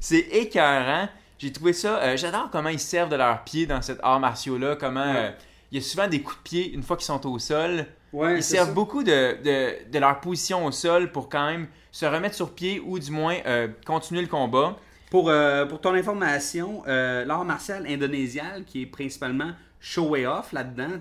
c'est 0.00 0.20
écœurant. 0.32 1.08
J'ai 1.38 1.52
trouvé 1.52 1.72
ça. 1.74 1.98
euh, 1.98 2.16
J'adore 2.16 2.48
comment 2.50 2.70
ils 2.70 2.78
servent 2.78 3.10
de 3.10 3.16
leurs 3.16 3.44
pieds 3.44 3.66
dans 3.66 3.82
cet 3.82 3.98
art 4.02 4.20
martiaux-là. 4.20 4.76
Comment 4.76 5.04
Ouais. 5.12 5.16
euh, 5.18 5.30
il 5.70 5.78
y 5.78 5.84
a 5.84 5.84
souvent 5.86 6.08
des 6.08 6.22
coups 6.22 6.38
de 6.38 6.42
pied 6.42 6.72
une 6.72 6.82
fois 6.82 6.96
qu'ils 6.96 7.04
sont 7.06 7.26
au 7.26 7.38
sol. 7.38 7.86
Ouais, 8.12 8.36
Ils 8.36 8.42
servent 8.42 8.68
ça. 8.68 8.74
beaucoup 8.74 9.02
de, 9.02 9.36
de, 9.42 9.90
de 9.90 9.98
leur 9.98 10.20
position 10.20 10.64
au 10.66 10.72
sol 10.72 11.12
pour 11.12 11.28
quand 11.28 11.46
même 11.46 11.66
se 11.92 12.06
remettre 12.06 12.34
sur 12.34 12.54
pied 12.54 12.80
ou 12.84 12.98
du 12.98 13.10
moins 13.10 13.36
euh, 13.46 13.68
continuer 13.86 14.22
le 14.22 14.28
combat. 14.28 14.76
Pour, 15.10 15.30
euh, 15.30 15.64
pour 15.66 15.80
ton 15.80 15.94
information, 15.94 16.82
euh, 16.86 17.24
l'art 17.24 17.44
martial 17.44 17.86
indonésien, 17.86 18.62
qui 18.66 18.82
est 18.82 18.86
principalement 18.86 19.52
show 19.80 20.08
way 20.08 20.26
off 20.26 20.52
là-dedans, 20.52 20.98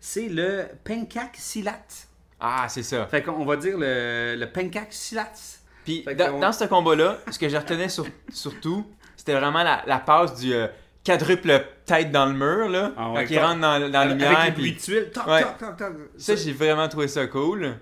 c'est 0.00 0.28
le 0.28 0.64
pencak 0.84 1.36
silat. 1.36 1.78
Ah, 2.40 2.66
c'est 2.68 2.82
ça. 2.82 3.06
Fait 3.06 3.22
qu'on 3.22 3.44
va 3.44 3.56
dire 3.56 3.76
le, 3.78 4.36
le 4.38 4.46
pencak 4.52 4.92
silat. 4.92 5.32
Puis 5.84 6.04
dans, 6.16 6.52
ce 6.52 6.64
combat-là, 6.64 7.18
ce 7.30 7.38
que 7.38 7.48
je 7.48 7.56
retenais 7.56 7.88
sur- 7.88 8.06
surtout, 8.30 8.86
c'était 9.16 9.34
vraiment 9.34 9.62
la, 9.62 9.82
la 9.86 9.98
passe 9.98 10.34
du 10.40 10.52
quadruple 11.04 11.64
tête 11.86 12.10
dans 12.10 12.26
le 12.26 12.32
mur, 12.32 12.68
là, 12.68 12.92
Ah 12.96 13.10
ouais, 13.10 13.24
quand 13.24 13.30
il 13.30 13.36
toc. 13.36 13.44
rentre 13.44 13.60
dans, 13.60 13.80
dans 13.90 13.98
la 14.00 14.04
lumière. 14.06 14.38
Avec 14.38 14.56
les 14.56 14.62
puis- 14.72 14.76
tuiles. 14.76 15.10
Toc, 15.12 15.26
Ouais. 15.26 15.42
toc, 15.42 15.58
toc, 15.58 15.76
toc. 15.76 15.92
Ça, 16.16 16.36
j'ai 16.36 16.52
vraiment 16.52 16.88
trouvé 16.88 17.08
ça 17.08 17.26
cool. 17.26 17.74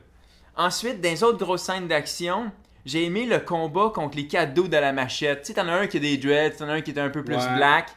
Ensuite, 0.56 1.00
dans 1.00 1.08
les 1.10 1.22
autres 1.24 1.38
grosses 1.38 1.62
scènes 1.62 1.88
d'action, 1.88 2.50
j'ai 2.84 3.04
aimé 3.04 3.26
le 3.26 3.38
combat 3.38 3.90
contre 3.94 4.16
les 4.16 4.26
cadeaux 4.26 4.68
de 4.68 4.76
la 4.76 4.92
machette. 4.92 5.42
Tu 5.42 5.46
sais, 5.48 5.54
t'en 5.54 5.68
as 5.68 5.72
un 5.72 5.86
qui 5.86 5.96
a 5.96 6.00
des 6.00 6.16
dreads, 6.18 6.56
t'en 6.58 6.68
as 6.68 6.72
un 6.74 6.80
qui 6.80 6.90
est 6.90 6.98
un 6.98 7.10
peu 7.10 7.24
plus 7.24 7.36
Ouais. 7.36 7.56
black. 7.56 7.88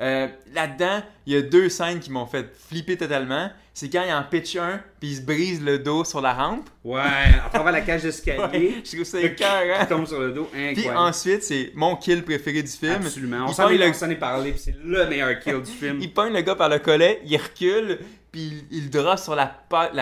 Euh, 0.00 0.28
Là-dedans, 0.52 1.02
il 1.26 1.34
y 1.34 1.36
a 1.36 1.42
deux 1.42 1.68
scènes 1.68 2.00
qui 2.00 2.10
m'ont 2.10 2.26
fait 2.26 2.46
flipper 2.68 2.96
totalement. 2.96 3.50
C'est 3.74 3.88
quand 3.88 4.02
il 4.06 4.12
en 4.12 4.22
pitch 4.22 4.56
un, 4.56 4.80
puis 5.00 5.10
il 5.10 5.16
se 5.16 5.22
brise 5.22 5.62
le 5.62 5.78
dos 5.78 6.04
sur 6.04 6.20
la 6.20 6.34
rampe. 6.34 6.68
Ouais, 6.84 7.00
à 7.00 7.48
travers 7.50 7.72
la 7.72 7.80
cage 7.80 8.02
d'escalier. 8.02 8.38
Ouais, 8.52 8.82
je 8.84 8.90
trouve 8.92 9.04
ça 9.04 9.18
Il 9.18 9.26
écœurant. 9.26 9.86
tombe 9.88 10.06
sur 10.06 10.20
le 10.20 10.32
dos. 10.32 10.48
Puis 10.52 10.62
Incroyable. 10.68 10.98
ensuite, 10.98 11.42
c'est 11.42 11.72
mon 11.74 11.96
kill 11.96 12.22
préféré 12.22 12.62
du 12.62 12.70
film. 12.70 12.92
Absolument. 12.92 13.46
On 13.46 13.48
Il 13.48 13.54
s'en 13.54 13.68
est, 13.70 13.78
le- 13.78 14.18
parlé, 14.18 14.50
puis 14.52 14.60
c'est 14.60 14.76
le 14.84 15.06
meilleur 15.06 15.38
kill 15.40 15.62
du 15.62 15.70
film. 15.70 15.98
Il 16.02 16.12
pogne 16.12 16.34
le 16.34 16.42
gars 16.42 16.54
par 16.54 16.68
le 16.68 16.80
collet, 16.80 17.22
il 17.24 17.34
recule, 17.38 17.98
puis 18.30 18.62
il, 18.70 18.84
il 18.84 19.18
sur 19.18 19.34
la, 19.34 19.46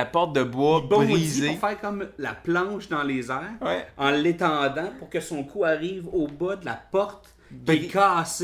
porte 0.04 0.32
de 0.34 0.42
bois 0.42 0.84
Bon 0.88 1.04
brisée. 1.04 1.48
pour 1.50 1.68
faire 1.68 1.80
comme 1.80 2.06
la 2.18 2.34
planche 2.34 2.88
dans 2.88 3.04
les 3.04 3.30
airs, 3.30 3.52
Ouais. 3.60 3.86
en 3.96 4.10
l'étendant 4.10 4.90
pour 4.98 5.08
que 5.10 5.20
son 5.20 5.44
cou 5.44 5.64
arrive 5.64 6.08
au 6.12 6.26
bas 6.26 6.56
de 6.56 6.64
la 6.64 6.80
porte 6.90 7.29
qui 7.66 7.72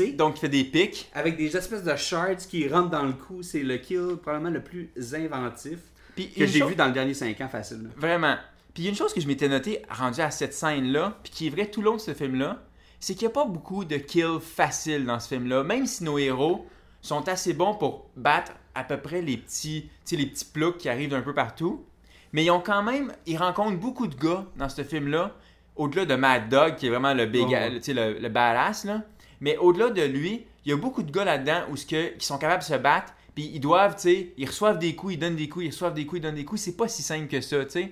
est. 0.03 0.11
Donc, 0.13 0.37
il 0.37 0.39
fait 0.39 0.49
des 0.49 0.63
pics. 0.63 1.09
avec 1.13 1.37
des 1.37 1.55
espèces 1.55 1.83
de 1.83 1.95
shards 1.95 2.37
qui 2.49 2.67
rentrent 2.67 2.89
dans 2.89 3.03
le 3.03 3.13
cou. 3.13 3.41
C'est 3.43 3.63
le 3.63 3.77
kill 3.77 4.17
probablement 4.21 4.51
le 4.51 4.63
plus 4.63 4.89
inventif 5.13 5.79
Puis 6.15 6.29
que 6.31 6.45
j'ai 6.45 6.59
chose- 6.59 6.69
vu 6.69 6.75
dans 6.75 6.87
le 6.87 6.93
dernier 6.93 7.13
5 7.13 7.39
ans 7.41 7.47
facile. 7.49 7.83
là. 7.83 7.89
Vraiment. 7.97 8.35
Puis 8.73 8.83
il 8.83 8.85
y 8.85 8.87
a 8.87 8.91
une 8.91 8.97
chose 8.97 9.13
que 9.13 9.21
je 9.21 9.27
m'étais 9.27 9.49
noté 9.49 9.81
rendu 9.89 10.21
à 10.21 10.29
cette 10.29 10.53
scène-là, 10.53 11.17
puis 11.23 11.31
qui 11.31 11.47
est 11.47 11.49
vrai 11.49 11.65
tout 11.67 11.81
le 11.81 11.85
long 11.85 11.95
de 11.95 12.01
ce 12.01 12.13
film-là, 12.13 12.61
c'est 12.99 13.13
qu'il 13.15 13.27
n'y 13.27 13.31
a 13.31 13.33
pas 13.33 13.45
beaucoup 13.45 13.85
de 13.85 13.97
kills 13.97 14.39
faciles 14.41 15.05
dans 15.05 15.19
ce 15.19 15.27
film-là. 15.29 15.63
Même 15.63 15.85
si 15.87 16.03
nos 16.03 16.17
héros 16.17 16.65
sont 17.01 17.27
assez 17.27 17.53
bons 17.53 17.73
pour 17.75 18.09
battre 18.15 18.51
à 18.75 18.83
peu 18.83 18.97
près 18.97 19.21
les 19.21 19.37
petits, 19.37 19.89
les 20.11 20.25
petits 20.27 20.45
ploucs 20.45 20.77
qui 20.77 20.89
arrivent 20.89 21.09
d'un 21.09 21.21
peu 21.21 21.33
partout, 21.33 21.85
mais 22.33 22.43
ils 22.45 22.51
ont 22.51 22.59
quand 22.59 22.83
même, 22.83 23.13
ils 23.25 23.37
rencontrent 23.37 23.77
beaucoup 23.79 24.05
de 24.07 24.15
gars 24.15 24.45
dans 24.57 24.69
ce 24.69 24.83
film-là, 24.83 25.35
au-delà 25.77 26.05
de 26.05 26.15
Mad 26.15 26.49
Dog, 26.49 26.75
qui 26.75 26.87
est 26.87 26.89
vraiment 26.89 27.13
le 27.13 27.25
big, 27.25 27.45
Oh, 27.49 27.91
le, 27.93 28.19
le 28.19 28.29
badass, 28.29 28.85
là. 28.85 29.01
Mais 29.39 29.55
au-delà 29.57 29.89
de 29.89 30.01
lui, 30.03 30.45
il 30.65 30.69
y 30.71 30.73
a 30.73 30.77
beaucoup 30.77 31.03
de 31.03 31.11
gars 31.11 31.23
là-dedans 31.25 31.61
où 31.69 31.77
ce 31.77 31.85
que, 31.85 32.15
qui 32.17 32.25
sont 32.25 32.37
capables 32.37 32.61
de 32.63 32.67
se 32.67 32.73
battre, 32.75 33.13
puis 33.35 33.51
ils 33.53 33.59
doivent, 33.59 33.95
tu 33.95 34.01
sais, 34.01 34.33
ils 34.37 34.47
reçoivent 34.47 34.79
des 34.79 34.95
coups, 34.95 35.13
ils 35.13 35.19
donnent 35.19 35.35
des 35.35 35.47
coups, 35.47 35.65
ils 35.65 35.69
reçoivent 35.69 35.93
des 35.93 36.05
coups, 36.05 36.19
ils 36.19 36.23
donnent 36.23 36.35
des 36.35 36.45
coups. 36.45 36.59
C'est 36.61 36.75
pas 36.75 36.87
si 36.87 37.03
simple 37.03 37.27
que 37.27 37.39
ça, 37.41 37.63
tu 37.65 37.71
sais. 37.71 37.91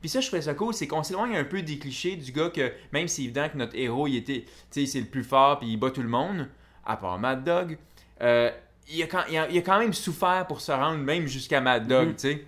Puis 0.00 0.08
ça, 0.08 0.20
je 0.20 0.26
trouvais 0.28 0.42
ça 0.42 0.54
cool, 0.54 0.72
c'est 0.74 0.86
qu'on 0.86 1.02
s'éloigne 1.02 1.36
un 1.36 1.44
peu 1.44 1.62
des 1.62 1.78
clichés 1.78 2.14
du 2.16 2.30
gars 2.30 2.50
que, 2.50 2.70
même 2.92 3.08
si 3.08 3.24
évident 3.24 3.48
que 3.48 3.56
notre 3.56 3.76
héros, 3.76 4.06
il 4.06 4.16
était, 4.16 4.44
tu 4.70 4.80
sais, 4.80 4.86
c'est 4.86 5.00
le 5.00 5.06
plus 5.06 5.24
fort, 5.24 5.58
puis 5.58 5.68
il 5.68 5.76
bat 5.78 5.90
tout 5.90 6.02
le 6.02 6.08
monde, 6.08 6.48
à 6.84 6.96
part 6.96 7.18
Mad 7.18 7.42
Dog, 7.42 7.78
euh, 8.22 8.50
il, 8.88 9.02
a 9.02 9.06
quand, 9.08 9.22
il, 9.28 9.36
a, 9.38 9.48
il 9.50 9.58
a 9.58 9.62
quand 9.62 9.78
même 9.80 9.92
souffert 9.92 10.46
pour 10.46 10.60
se 10.60 10.70
rendre 10.70 10.98
même 10.98 11.26
jusqu'à 11.26 11.60
Mad 11.60 11.88
Dog, 11.88 12.08
Mhm. 12.08 12.14
tu 12.14 12.20
sais. 12.20 12.44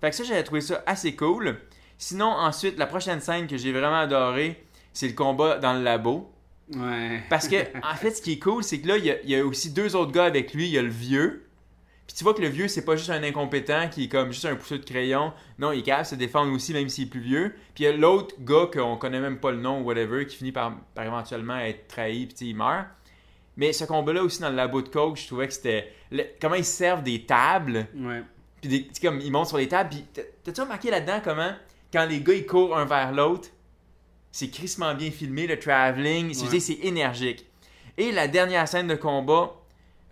Fait 0.00 0.10
que 0.10 0.16
ça, 0.16 0.24
j'avais 0.24 0.42
trouvé 0.42 0.60
ça 0.60 0.82
assez 0.86 1.14
cool. 1.14 1.58
Sinon, 1.98 2.26
ensuite, 2.26 2.78
la 2.78 2.86
prochaine 2.86 3.20
scène 3.20 3.46
que 3.46 3.56
j'ai 3.56 3.72
vraiment 3.72 4.00
adoré, 4.00 4.64
c'est 4.92 5.08
le 5.08 5.14
combat 5.14 5.58
dans 5.58 5.72
le 5.74 5.82
labo. 5.82 6.30
Ouais. 6.74 7.22
Parce 7.30 7.48
que, 7.48 7.56
en 7.82 7.94
fait, 7.94 8.10
ce 8.10 8.22
qui 8.22 8.32
est 8.32 8.38
cool, 8.38 8.62
c'est 8.64 8.80
que 8.80 8.88
là, 8.88 8.96
il 8.96 9.04
y, 9.04 9.10
a, 9.10 9.20
il 9.22 9.30
y 9.30 9.36
a 9.36 9.44
aussi 9.44 9.70
deux 9.70 9.94
autres 9.96 10.12
gars 10.12 10.24
avec 10.24 10.52
lui. 10.52 10.66
Il 10.66 10.72
y 10.72 10.78
a 10.78 10.82
le 10.82 10.88
vieux. 10.88 11.42
Puis 12.06 12.14
tu 12.16 12.22
vois 12.22 12.34
que 12.34 12.40
le 12.42 12.48
vieux, 12.48 12.68
c'est 12.68 12.84
pas 12.84 12.94
juste 12.96 13.10
un 13.10 13.22
incompétent 13.24 13.88
qui 13.90 14.04
est 14.04 14.08
comme 14.08 14.30
juste 14.30 14.44
un 14.44 14.54
pousseux 14.54 14.78
de 14.78 14.84
crayon. 14.84 15.32
Non, 15.58 15.72
il 15.72 15.80
est 15.80 15.82
capable 15.82 16.04
de 16.04 16.10
se 16.10 16.14
défendre 16.14 16.52
aussi, 16.52 16.72
même 16.72 16.88
s'il 16.88 17.04
est 17.08 17.10
plus 17.10 17.20
vieux. 17.20 17.54
Puis 17.74 17.82
il 17.82 17.86
y 17.86 17.88
a 17.88 17.96
l'autre 17.96 18.36
gars 18.40 18.68
qu'on 18.72 18.96
connaît 18.96 19.18
même 19.20 19.40
pas 19.40 19.50
le 19.50 19.56
nom 19.58 19.80
ou 19.80 19.84
whatever, 19.84 20.24
qui 20.26 20.36
finit 20.36 20.52
par, 20.52 20.76
par 20.94 21.04
éventuellement 21.04 21.58
être 21.58 21.88
trahi, 21.88 22.26
puis 22.26 22.50
il 22.50 22.54
meurt. 22.56 22.86
Mais 23.56 23.72
ce 23.72 23.84
combat-là 23.84 24.22
aussi 24.22 24.40
dans 24.40 24.50
le 24.50 24.54
labo 24.56 24.82
de 24.82 24.88
coke, 24.88 25.16
je 25.16 25.26
trouvais 25.26 25.48
que 25.48 25.54
c'était. 25.54 25.90
le- 26.12 26.26
comment 26.40 26.54
ils 26.54 26.64
se 26.64 26.76
servent 26.76 27.02
des 27.02 27.24
tables. 27.24 27.88
Ouais. 27.96 28.22
Puis 28.60 28.68
des- 28.70 28.86
tu 28.86 28.94
sais, 28.94 29.00
comme 29.06 29.20
ils 29.20 29.32
montent 29.32 29.48
sur 29.48 29.56
les 29.58 29.66
tables. 29.68 29.90
Puis 29.90 30.04
t'as- 30.12 30.22
t'as-tu 30.44 30.60
remarqué 30.60 30.90
là-dedans 30.92 31.20
comment, 31.24 31.52
quand 31.92 32.06
les 32.06 32.20
gars 32.20 32.34
ils 32.34 32.46
courent 32.46 32.76
un 32.76 32.84
vers 32.84 33.12
l'autre, 33.12 33.48
c'est 34.32 34.48
crissement 34.48 34.94
bien 34.94 35.10
filmé, 35.10 35.46
le 35.46 35.56
veux 36.44 36.52
Ouais. 36.52 36.60
c'est 36.60 36.78
énergique. 36.82 37.46
Et 37.96 38.12
la 38.12 38.28
dernière 38.28 38.68
scène 38.68 38.88
de 38.88 38.94
combat 38.94 39.54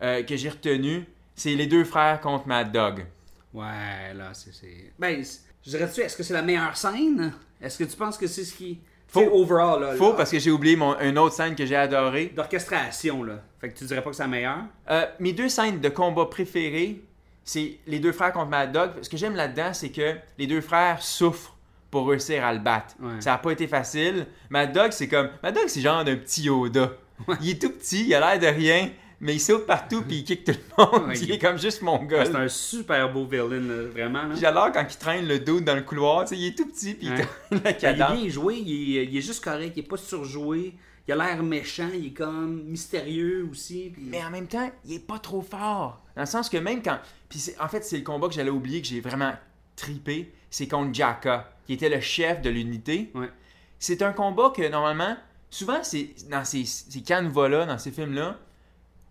euh, 0.03 0.23
que 0.23 0.37
j'ai 0.37 0.49
retenue, 0.49 1.05
c'est 1.35 1.55
les 1.55 1.67
deux 1.67 1.85
frères 1.85 2.21
contre 2.21 2.47
Mad 2.49 2.73
Dog. 2.73 3.05
Ouais, 3.53 4.15
là, 4.15 4.33
c'est. 4.33 4.93
Ben, 4.99 5.23
je 5.65 5.71
dirais-tu, 5.71 6.01
est-ce 6.01 6.17
que 6.17 6.23
c'est 6.23 6.35
la 6.35 6.43
meilleure 6.43 6.77
scène? 6.77 7.33
Est-ce 7.61 7.79
que 7.79 7.85
tu 7.85 7.97
penses 7.97 8.17
que 8.17 8.27
c'est 8.27 8.45
ce 8.45 8.55
qui. 8.55 8.81
Faux. 9.07 9.29
Overall, 9.33 9.81
là. 9.81 9.95
Faux 9.95 10.11
là, 10.11 10.17
parce 10.17 10.31
que 10.31 10.39
j'ai 10.41 10.51
oublié 10.51 10.75
mon, 10.75 10.99
une 10.99 11.19
autre 11.19 11.35
scène 11.37 11.55
que 11.55 11.65
j'ai 11.67 11.77
adorée. 11.77 12.33
D'orchestration, 12.35 13.23
là. 13.23 13.43
Fait 13.61 13.69
que 13.71 13.79
tu 13.79 13.85
dirais 13.85 14.03
pas 14.03 14.11
que 14.11 14.17
c'est 14.17 14.23
la 14.25 14.29
meilleure? 14.29 14.65
Euh, 14.91 15.07
mes 15.21 15.33
deux 15.33 15.49
scènes 15.49 15.81
de 15.81 15.89
combat 15.89 16.27
préférées, 16.27 17.01
c'est 17.45 17.79
les 17.87 18.01
deux 18.01 18.13
frères 18.13 18.33
contre 18.33 18.49
Mad 18.51 18.73
Dog. 18.73 18.91
Ce 19.03 19.09
que 19.09 19.17
j'aime 19.17 19.37
là-dedans, 19.37 19.73
c'est 19.73 19.91
que 19.91 20.17
les 20.39 20.47
deux 20.49 20.61
frères 20.61 21.01
souffrent 21.03 21.54
pour 21.95 22.09
réussir 22.09 22.45
à 22.45 22.53
le 22.53 22.59
battre. 22.59 22.95
Ouais. 23.01 23.21
Ça 23.21 23.31
n'a 23.31 23.39
pas 23.39 23.53
été 23.53 23.69
facile. 23.69 24.27
Mad 24.51 24.73
Dog, 24.73 24.91
c'est 24.91 25.07
comme. 25.09 25.29
Mad 25.43 25.55
Dog, 25.55 25.65
c'est 25.69 25.81
genre 25.81 26.05
d'un 26.05 26.17
petit 26.17 26.43
Yoda. 26.43 26.93
Il 27.41 27.51
est 27.51 27.63
tout 27.63 27.71
petit, 27.71 28.05
il 28.07 28.15
a 28.15 28.19
l'air 28.37 28.41
de 28.53 28.59
rien, 28.59 28.91
mais 29.21 29.35
il 29.37 29.39
saute 29.41 29.65
partout 29.67 30.03
puis 30.03 30.17
il 30.19 30.25
kick 30.25 30.43
tout 30.45 30.53
le 30.53 30.85
monde. 30.85 31.09
Ouais, 31.09 31.19
il 31.23 31.31
est 31.31 31.39
comme 31.39 31.57
juste 31.57 31.81
mon 31.83 32.03
gars. 32.03 32.25
C'est 32.25 32.35
un 32.35 32.49
super 32.49 33.13
beau 33.13 33.25
villain, 33.25 33.61
là, 33.61 33.85
vraiment. 33.93 34.25
Là. 34.25 34.35
J'adore 34.35 34.73
quand 34.73 34.85
il 34.91 34.97
traîne 34.99 35.29
le 35.29 35.39
dos 35.39 35.61
dans 35.61 35.77
le 35.77 35.83
couloir. 35.83 36.25
il 36.33 36.45
est 36.49 36.59
tout 36.59 36.67
petit 36.67 36.95
puis 36.95 37.07
il 37.07 37.11
la 37.13 37.17
Ben, 37.17 37.27
il 37.51 37.67
est 37.69 37.77
cadence. 37.77 38.21
bien 38.21 38.29
joué, 38.29 38.57
il 38.57 38.97
est, 38.99 39.05
il 39.05 39.17
est 39.17 39.21
juste 39.23 39.45
correct, 39.45 39.73
il 39.77 39.81
est 39.85 39.89
pas 39.89 39.97
surjoué. 39.97 40.75
Il 41.07 41.13
a 41.13 41.17
l'air 41.17 41.43
méchant, 41.43 41.89
il 41.95 42.07
est 42.07 42.11
comme 42.15 42.63
mystérieux 42.65 43.47
aussi. 43.51 43.91
puis- 43.95 44.05
Mais 44.09 44.25
en 44.25 44.31
même 44.31 44.47
temps, 44.49 44.71
il 44.87 44.95
est 44.95 45.07
pas 45.07 45.19
trop 45.19 45.43
fort. 45.43 46.03
Dans 46.17 46.23
le 46.23 46.27
sens 46.27 46.49
que 46.49 46.57
même 46.57 46.83
quand. 46.83 46.99
Puis 47.29 47.39
c'est- 47.39 47.61
en 47.61 47.69
fait, 47.69 47.85
c'est 47.85 47.99
le 47.99 48.03
combat 48.05 48.27
que 48.27 48.35
j'allais 48.35 48.51
oublier, 48.51 48.81
que 48.81 48.89
j'ai 48.89 49.01
vraiment 49.01 49.33
tripé. 49.77 50.33
C'est 50.51 50.69
contre 50.69 50.95
Jaka, 50.95 51.51
qui 51.67 51.73
était 51.75 51.89
le 51.89 52.01
chef 52.01 52.43
de 52.43 52.51
l'unité. 52.51 53.11
Ouais. 53.15 53.31
C'est 53.79 54.03
un 54.03 54.13
combat 54.13 54.53
que 54.55 54.67
normalement, 54.69 55.17
souvent, 55.51 55.83
c'est 55.83 56.11
dans 56.31 56.45
ces, 56.45 56.65
ces 56.65 57.03
canevas-là, 57.03 57.67
dans 57.67 57.79
ces 57.79 57.91
films-là, 57.91 58.39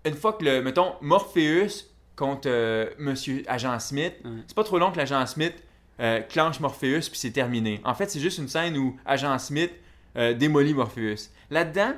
une 0.05 0.15
fois 0.15 0.33
que 0.33 0.43
le, 0.45 0.61
mettons, 0.61 0.93
Morpheus 1.01 1.85
contre 2.15 2.47
euh, 2.49 2.89
Monsieur 2.99 3.43
Agent 3.47 3.79
Smith, 3.79 4.13
Ouais. 4.23 4.31
c'est 4.47 4.55
pas 4.55 4.63
trop 4.63 4.77
long 4.79 4.91
que 4.91 4.97
l'Agent 4.97 5.25
Smith 5.27 5.53
euh, 5.99 6.21
clenche 6.21 6.59
Morpheus 6.59 7.01
puis 7.09 7.17
c'est 7.19 7.31
terminé. 7.31 7.79
En 7.83 7.93
fait, 7.93 8.09
c'est 8.09 8.19
juste 8.19 8.37
une 8.37 8.47
scène 8.47 8.77
où 8.77 8.97
Agent 9.05 9.37
Smith 9.39 9.71
euh, 10.17 10.33
démolit 10.33 10.73
Morpheus. 10.73 11.29
Là-dedans, 11.49 11.93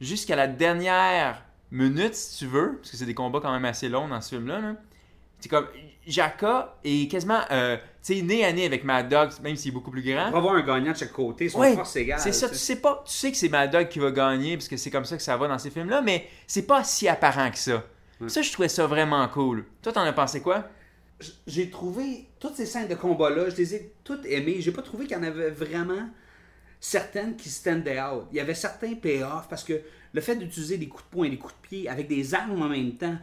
jusqu'à 0.00 0.36
la 0.36 0.46
dernière 0.46 1.42
minute, 1.70 2.14
si 2.14 2.38
tu 2.38 2.46
veux, 2.46 2.76
parce 2.76 2.90
que 2.92 2.96
c'est 2.96 3.06
des 3.06 3.14
combats 3.14 3.40
quand 3.40 3.52
même 3.52 3.64
assez 3.64 3.88
longs 3.88 4.08
dans 4.08 4.20
ce 4.20 4.36
film-là, 4.36 4.60
là, 4.60 4.74
c'est 5.40 5.48
comme 5.48 5.66
Jaka 6.06 6.76
est 6.84 7.10
quasiment 7.10 7.40
euh, 7.50 7.76
nez 8.10 8.44
à 8.44 8.52
nez 8.52 8.66
avec 8.66 8.84
Mad 8.84 9.08
Dog, 9.08 9.30
même 9.42 9.56
s'il 9.56 9.70
est 9.70 9.74
beaucoup 9.74 9.90
plus 9.90 10.02
grand. 10.02 10.28
On 10.28 10.32
va 10.32 10.38
avoir 10.38 10.54
un 10.54 10.62
gagnant 10.62 10.92
de 10.92 10.96
chaque 10.96 11.12
côté, 11.12 11.48
son 11.48 11.60
Ouais, 11.60 11.74
force 11.74 11.96
égale. 11.96 12.20
C'est 12.20 12.32
ça, 12.32 12.48
tu 12.48 12.56
sais. 12.56 12.76
pas, 12.76 13.02
tu 13.06 13.12
sais 13.12 13.30
que 13.30 13.36
c'est 13.36 13.48
Mad 13.48 13.70
Dog 13.70 13.88
qui 13.88 13.98
va 13.98 14.10
gagner 14.10 14.56
parce 14.56 14.68
que 14.68 14.76
c'est 14.76 14.90
comme 14.90 15.04
ça 15.04 15.16
que 15.16 15.22
ça 15.22 15.36
va 15.36 15.48
dans 15.48 15.58
ces 15.58 15.70
films-là, 15.70 16.02
mais 16.02 16.28
c'est 16.46 16.66
pas 16.66 16.84
si 16.84 17.08
apparent 17.08 17.50
que 17.50 17.58
ça. 17.58 17.82
Ouais. 18.20 18.28
Ça, 18.28 18.42
je 18.42 18.52
trouvais 18.52 18.68
ça 18.68 18.86
vraiment 18.86 19.26
cool. 19.28 19.64
Toi, 19.82 19.92
t'en 19.92 20.02
as 20.02 20.12
pensé 20.12 20.40
quoi? 20.40 20.64
J'ai 21.46 21.70
trouvé 21.70 22.26
toutes 22.38 22.56
ces 22.56 22.66
scènes 22.66 22.88
de 22.88 22.94
combat-là, 22.94 23.48
je 23.50 23.56
les 23.56 23.74
ai 23.74 23.92
toutes 24.04 24.26
aimées. 24.26 24.56
J'ai 24.60 24.72
pas 24.72 24.82
trouvé 24.82 25.06
qu'il 25.06 25.16
y 25.16 25.20
en 25.20 25.22
avait 25.22 25.50
vraiment 25.50 26.08
certaines 26.80 27.36
qui 27.36 27.48
standaient 27.48 28.00
out. 28.00 28.26
Il 28.30 28.36
y 28.36 28.40
avait 28.40 28.54
certains 28.54 28.94
payoffs 28.94 29.48
parce 29.48 29.64
que 29.64 29.80
le 30.14 30.20
fait 30.20 30.36
d'utiliser 30.36 30.78
des 30.78 30.88
coups 30.88 31.04
de 31.04 31.08
poing 31.10 31.28
des 31.28 31.36
coups 31.38 31.52
de 31.62 31.68
pied 31.68 31.88
avec 31.88 32.08
des 32.08 32.34
armes 32.34 32.62
en 32.62 32.68
même 32.68 32.92
temps, 32.92 33.16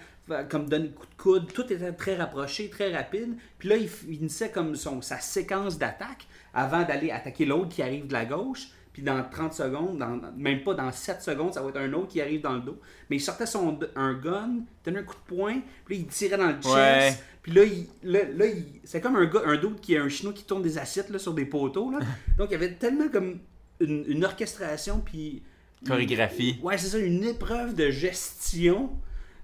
comme 0.50 0.70
donner 0.70 0.90
des 0.90 0.94
coups 0.94 1.10
de 1.10 1.22
coude, 1.22 1.54
tout 1.54 1.74
était 1.74 1.92
très 1.94 2.16
rapproché, 2.16 2.70
très 2.70 2.96
rapide. 2.96 3.36
Puis 3.58 3.70
là, 3.70 3.78
il 3.78 3.88
finissait 3.90 4.52
comme 4.52 4.76
son, 4.76 5.02
sa 5.02 5.20
séquence 5.20 5.78
d'attaque 5.80 6.28
avant 6.54 6.84
d'aller 6.84 7.10
attaquer 7.12 7.46
l'autre 7.46 7.70
qui 7.70 7.82
arrive 7.82 8.08
de 8.08 8.14
la 8.14 8.26
gauche. 8.26 8.68
Puis 8.94 9.02
dans 9.04 9.24
30 9.24 9.54
secondes, 9.54 9.98
dans- 9.98 10.20
même 10.36 10.64
pas 10.64 10.74
dans 10.74 10.92
7 10.92 11.22
secondes, 11.22 11.54
ça 11.54 11.62
va 11.62 11.70
être 11.70 11.78
un 11.78 11.94
autre 11.94 12.10
qui 12.10 12.20
arrive 12.22 12.42
dans 12.42 12.56
le 12.56 12.62
dos. 12.62 12.78
Mais 13.10 13.16
il 13.16 13.22
sortait 13.22 13.46
son, 13.46 13.80
un 13.96 14.14
gun, 14.16 14.50
donnait 14.84 15.00
un 15.00 15.04
coup 15.04 15.16
de 15.16 15.36
poing, 15.36 15.62
puis 15.86 15.96
là, 15.96 16.02
il 16.02 16.08
tirait 16.08 16.38
dans 16.38 16.48
le 16.48 16.62
chest. 16.62 16.76
Ouais. 16.76 17.14
Puis 17.42 17.54
là, 17.54 17.64
il, 17.64 17.88
là, 18.04 18.20
là, 18.36 18.46
il- 18.48 18.82
c'est 18.84 19.00
comme 19.00 19.16
un 19.16 19.26
gars, 19.28 19.42
un 19.46 19.56
doute 19.56 19.80
qui 19.80 19.94
est 19.94 19.98
un 19.98 20.10
chinois 20.10 20.34
qui 20.34 20.44
tourne 20.44 20.62
des 20.62 20.78
assiettes 20.78 21.10
là, 21.10 21.20
sur 21.20 21.34
des 21.34 21.46
poteaux. 21.46 21.90
Là. 21.90 22.00
Donc, 22.38 22.50
il 22.50 22.52
y 22.52 22.56
avait 22.56 22.74
tellement 22.74 23.08
comme 23.08 23.40
une, 23.80 24.04
une 24.08 24.26
orchestration, 24.26 25.00
puis... 25.00 25.42
Chorégraphie. 25.88 26.60
Ouais, 26.62 26.78
c'est 26.78 26.88
ça, 26.88 27.00
une 27.00 27.24
épreuve 27.24 27.76
de 27.76 27.90
gestion 27.90 28.92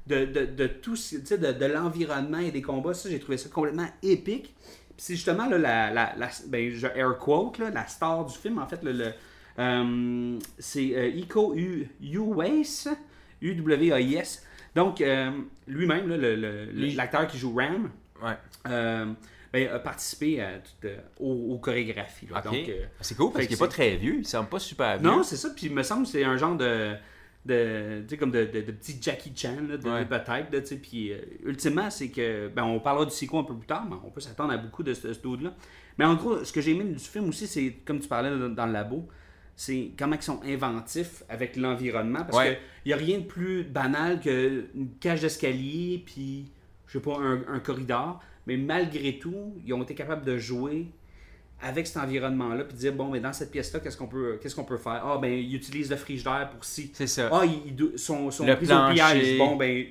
de, 0.07 0.25
de, 0.25 0.45
de 0.45 0.67
tout, 0.67 0.95
ce- 0.95 1.17
tu 1.17 1.25
sais, 1.25 1.37
de, 1.37 1.51
de 1.51 1.65
l'environnement 1.65 2.37
et 2.39 2.51
des 2.51 2.61
combats. 2.61 2.93
Ça, 2.93 3.09
j'ai 3.09 3.19
trouvé 3.19 3.37
ça 3.37 3.49
complètement 3.49 3.87
épique. 4.03 4.53
Puis 4.61 5.05
c'est 5.05 5.15
justement 5.15 5.47
là, 5.47 5.57
la, 5.57 5.91
la, 5.91 6.15
la- 6.17 6.29
ben, 6.47 6.71
je 6.71 6.87
air 6.87 7.17
quote, 7.17 7.57
là, 7.59 7.69
la 7.69 7.85
star 7.87 8.25
du 8.25 8.35
film, 8.35 8.57
en 8.59 8.67
fait, 8.67 8.81
le, 8.83 8.91
le, 8.93 9.11
euh, 9.59 10.39
c'est 10.59 10.95
euh, 10.95 11.07
Iko 11.09 11.53
U- 11.55 11.87
Uwais, 12.01 12.61
U-W-A-I-S. 13.41 14.43
Donc, 14.75 15.01
euh, 15.01 15.31
lui-même, 15.67 16.07
là, 16.07 16.17
le- 16.17 16.95
l'acteur 16.95 17.27
qui 17.27 17.37
joue 17.37 17.53
Ram, 17.55 17.89
Ouais. 18.23 18.33
Euh, 19.55 19.67
ben, 19.67 19.69
a 19.73 19.79
participé 19.79 20.41
à 20.41 20.59
tout, 20.59 20.87
euh, 20.87 20.97
aux, 21.19 21.53
aux 21.53 21.57
chorégraphies. 21.59 22.27
là. 22.27 22.37
Ok. 22.39 22.43
Donc, 22.45 22.69
euh, 22.69 22.85
c'est 23.01 23.15
cool 23.15 23.31
parce 23.31 23.45
qu'il 23.45 23.53
est 23.53 23.57
que 23.57 23.63
pas 23.63 23.67
très 23.69 23.95
vieux. 23.97 24.15
Il 24.19 24.27
semble 24.27 24.49
pas 24.49 24.59
super 24.59 24.97
vieux. 24.97 25.07
non, 25.07 25.23
c'est 25.23 25.37
ça. 25.37 25.49
Puis 25.55 25.67
il 25.67 25.73
me 25.73 25.83
semble 25.83 26.03
que 26.03 26.09
c'est 26.11 26.23
un 26.23 26.37
genre 26.37 26.55
de. 26.55 26.93
de 27.45 28.01
tu 28.01 28.09
sais, 28.09 28.17
comme 28.17 28.31
de, 28.31 28.45
de, 28.45 28.61
de 28.61 28.71
petit 28.71 28.97
Jackie 29.01 29.31
Chan, 29.35 29.55
là, 29.69 29.77
de, 29.77 29.89
Ouais. 29.89 30.05
de 30.05 30.09
peut-être. 30.09 30.81
Puis 30.81 31.11
euh, 31.13 31.17
ultimement, 31.45 31.89
c'est 31.89 32.09
que. 32.09 32.49
Ben, 32.49 32.63
on 32.63 32.79
parlera 32.79 33.05
du 33.05 33.11
sequel 33.11 33.39
un 33.39 33.43
peu 33.43 33.55
plus 33.55 33.67
tard, 33.67 33.85
mais 33.89 33.95
on 34.05 34.09
peut 34.09 34.21
s'attendre 34.21 34.53
à 34.53 34.57
beaucoup 34.57 34.83
de 34.83 34.93
ce, 34.93 35.13
ce 35.13 35.19
dude-là. 35.19 35.53
Mais 35.97 36.05
en 36.05 36.15
gros, 36.15 36.43
ce 36.43 36.51
que 36.53 36.61
j'ai 36.61 36.71
aimé 36.71 36.83
du 36.83 36.99
film 36.99 37.29
aussi, 37.29 37.47
c'est, 37.47 37.73
comme 37.85 37.99
tu 37.99 38.07
parlais 38.07 38.29
dans, 38.29 38.49
dans 38.49 38.65
le 38.67 38.73
labo, 38.73 39.07
c'est 39.55 39.89
comment 39.97 40.15
ils 40.15 40.21
sont 40.21 40.39
inventifs 40.45 41.23
avec 41.29 41.55
l'environnement. 41.55 42.23
Parce 42.23 42.37
Ouais. 42.37 42.59
qu'il 42.83 42.89
n'y 42.89 42.93
a 42.93 42.97
rien 42.97 43.17
de 43.17 43.23
plus 43.23 43.63
banal 43.63 44.19
qu'une 44.19 44.91
cage 44.99 45.21
d'escalier, 45.21 46.03
puis, 46.05 46.51
je 46.85 46.93
sais 46.99 47.01
pas, 47.03 47.17
un, 47.17 47.41
un 47.47 47.59
corridor. 47.59 48.21
Mais 48.47 48.57
malgré 48.57 49.19
tout, 49.19 49.53
ils 49.65 49.73
ont 49.73 49.83
été 49.83 49.93
capables 49.93 50.25
de 50.25 50.37
jouer 50.37 50.87
avec 51.61 51.85
cet 51.87 51.97
environnement-là, 51.97 52.63
puis 52.65 52.77
dire, 52.77 52.93
bon, 52.93 53.09
mais 53.09 53.19
dans 53.19 53.33
cette 53.33 53.51
pièce-là, 53.51 53.79
qu'est-ce 53.79 53.97
qu'on 53.97 54.07
peut, 54.07 54.39
qu'est-ce 54.41 54.55
qu'on 54.55 54.63
peut 54.63 54.77
faire? 54.77 55.01
Ah, 55.05 55.17
ben, 55.21 55.31
ils 55.31 55.55
utilisent 55.55 55.89
le 55.89 55.95
frigidaire 55.97 56.49
pour 56.51 56.63
ci. 56.63 56.91
C'est 56.93 57.07
ça. 57.07 57.29
Ah, 57.31 57.43
ils, 57.45 57.73
ils 57.93 57.99
sont, 57.99 58.29
sont 58.31 58.45
Le 58.45 58.55
pris 58.55 58.65
au 58.65 58.69
plancher. 58.69 58.93
piège. 59.19 59.37
Bon, 59.37 59.55
ben, 59.55 59.85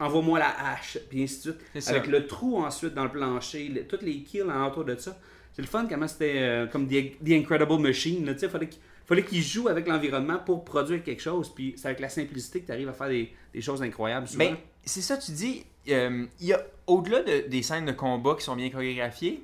envoie-moi 0.00 0.38
la 0.40 0.48
hache, 0.72 0.98
puis 1.08 1.22
ainsi 1.22 1.36
de 1.36 1.52
suite. 1.52 1.82
Ça. 1.82 1.90
Avec 1.92 2.08
le 2.08 2.26
trou 2.26 2.58
ensuite 2.58 2.94
dans 2.94 3.04
le 3.04 3.10
plancher, 3.12 3.68
le- 3.68 3.86
toutes 3.86 4.02
les 4.02 4.22
kills 4.22 4.42
autour 4.42 4.84
de 4.84 4.96
ça. 4.96 5.18
C'est 5.52 5.62
le 5.62 5.68
fun 5.68 5.86
comment 5.88 6.06
c'était 6.08 6.34
euh, 6.38 6.66
comme 6.66 6.86
The, 6.88 7.18
The 7.24 7.30
Incredible 7.30 7.78
Machine. 7.80 8.26
Là, 8.26 8.34
tu 8.34 8.40
sais, 8.40 8.48
fallait 8.48 8.68
qu'il 8.68 8.80
fallait 9.06 9.24
qu'ils 9.24 9.42
jouent 9.42 9.68
avec 9.68 9.86
l'environnement 9.88 10.38
pour 10.44 10.64
produire 10.64 11.02
quelque 11.02 11.22
chose. 11.22 11.52
Puis 11.54 11.74
c'est 11.76 11.86
avec 11.86 12.00
la 12.00 12.08
simplicité 12.08 12.60
que 12.60 12.66
tu 12.66 12.72
arrives 12.72 12.88
à 12.88 12.92
faire 12.92 13.08
des, 13.08 13.32
des 13.54 13.60
choses 13.60 13.82
incroyables 13.82 14.26
souvent. 14.28 14.44
Mais 14.50 14.56
c'est 14.84 15.02
ça, 15.02 15.16
tu 15.16 15.32
dis, 15.32 15.64
euh, 15.88 16.26
il 16.40 16.46
y 16.46 16.52
a 16.52 16.60
au-delà 16.86 17.22
de- 17.22 17.48
des 17.48 17.62
scènes 17.62 17.84
de 17.86 17.92
combat 17.92 18.34
qui 18.34 18.44
sont 18.44 18.56
bien 18.56 18.70
chorégraphiées, 18.70 19.42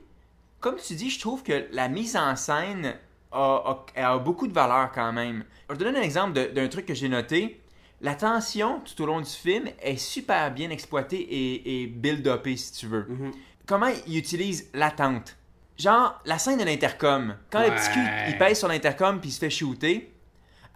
comme 0.61 0.77
tu 0.77 0.95
dis, 0.95 1.11
je 1.11 1.21
trouve 1.21 1.43
que 1.43 1.67
la 1.73 1.89
mise 1.89 2.17
en 2.17 2.35
scène 2.37 2.95
a, 3.33 3.85
a- 3.97 4.13
a 4.15 4.19
beaucoup 4.19 4.47
de 4.47 4.53
valeur 4.55 4.91
quand 4.93 5.13
même. 5.13 5.45
Je 5.71 5.75
te 5.75 5.85
donner 5.85 5.99
un 5.99 6.03
exemple 6.03 6.53
d'un 6.53 6.69
truc 6.69 6.87
que 6.87 6.95
j'ai 6.95 7.09
noté. 7.09 7.61
La 8.01 8.15
tension 8.15 8.81
tout 8.81 9.03
au 9.03 9.07
long 9.07 9.21
du 9.21 9.31
film 9.31 9.65
est 9.83 9.97
super 9.97 10.51
bien 10.53 10.71
exploitée 10.71 11.21
et, 11.21 11.83
et 11.83 11.87
build-upée, 11.87 12.57
si 12.57 12.73
tu 12.73 12.87
veux. 12.87 13.07
Mhm. 13.09 13.33
Comment 13.67 13.91
il 14.07 14.19
utilise 14.19 14.69
l'attente? 14.75 15.37
Genre, 15.79 16.21
la 16.25 16.39
scène 16.39 16.59
de 16.59 16.65
l'intercom. 16.65 17.37
Quand 17.51 17.61
le 17.61 17.75
petit 17.75 17.91
cul, 17.93 17.99
Ouais. 17.99 18.27
il 18.31 18.39
pèse 18.39 18.59
sur 18.59 18.69
l'intercom 18.69 19.21
puis 19.21 19.31
il 19.31 19.33
se 19.33 19.39
fait 19.41 19.51
shooter, 19.51 20.13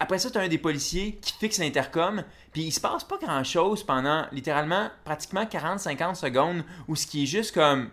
après 0.00 0.18
ça, 0.18 0.30
tu 0.30 0.38
as 0.38 0.42
un 0.42 0.48
des 0.48 0.58
policiers 0.58 1.18
qui 1.20 1.32
fixe 1.32 1.58
l'intercom, 1.58 2.22
puis 2.52 2.62
il 2.62 2.72
se 2.72 2.80
passe 2.80 3.02
pas 3.02 3.18
grand 3.18 3.42
chose 3.42 3.82
pendant 3.82 4.26
littéralement 4.30 4.90
pratiquement 5.04 5.44
40-50 5.44 6.14
secondes 6.14 6.64
où 6.86 6.94
ce 6.94 7.06
qui 7.06 7.24
est 7.24 7.26
juste 7.26 7.52
comme 7.52 7.90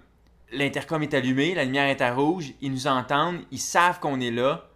l'intercom 0.51 1.01
est 1.01 1.13
allumé, 1.13 1.55
la 1.55 1.65
lumière 1.65 1.87
est 1.87 2.01
à 2.01 2.13
rouge, 2.13 2.53
ils 2.61 2.71
nous 2.71 2.87
entendent, 2.87 3.39
ils 3.51 3.59
savent 3.59 3.99
qu'on 3.99 4.19
est 4.21 4.31
là. 4.31 4.69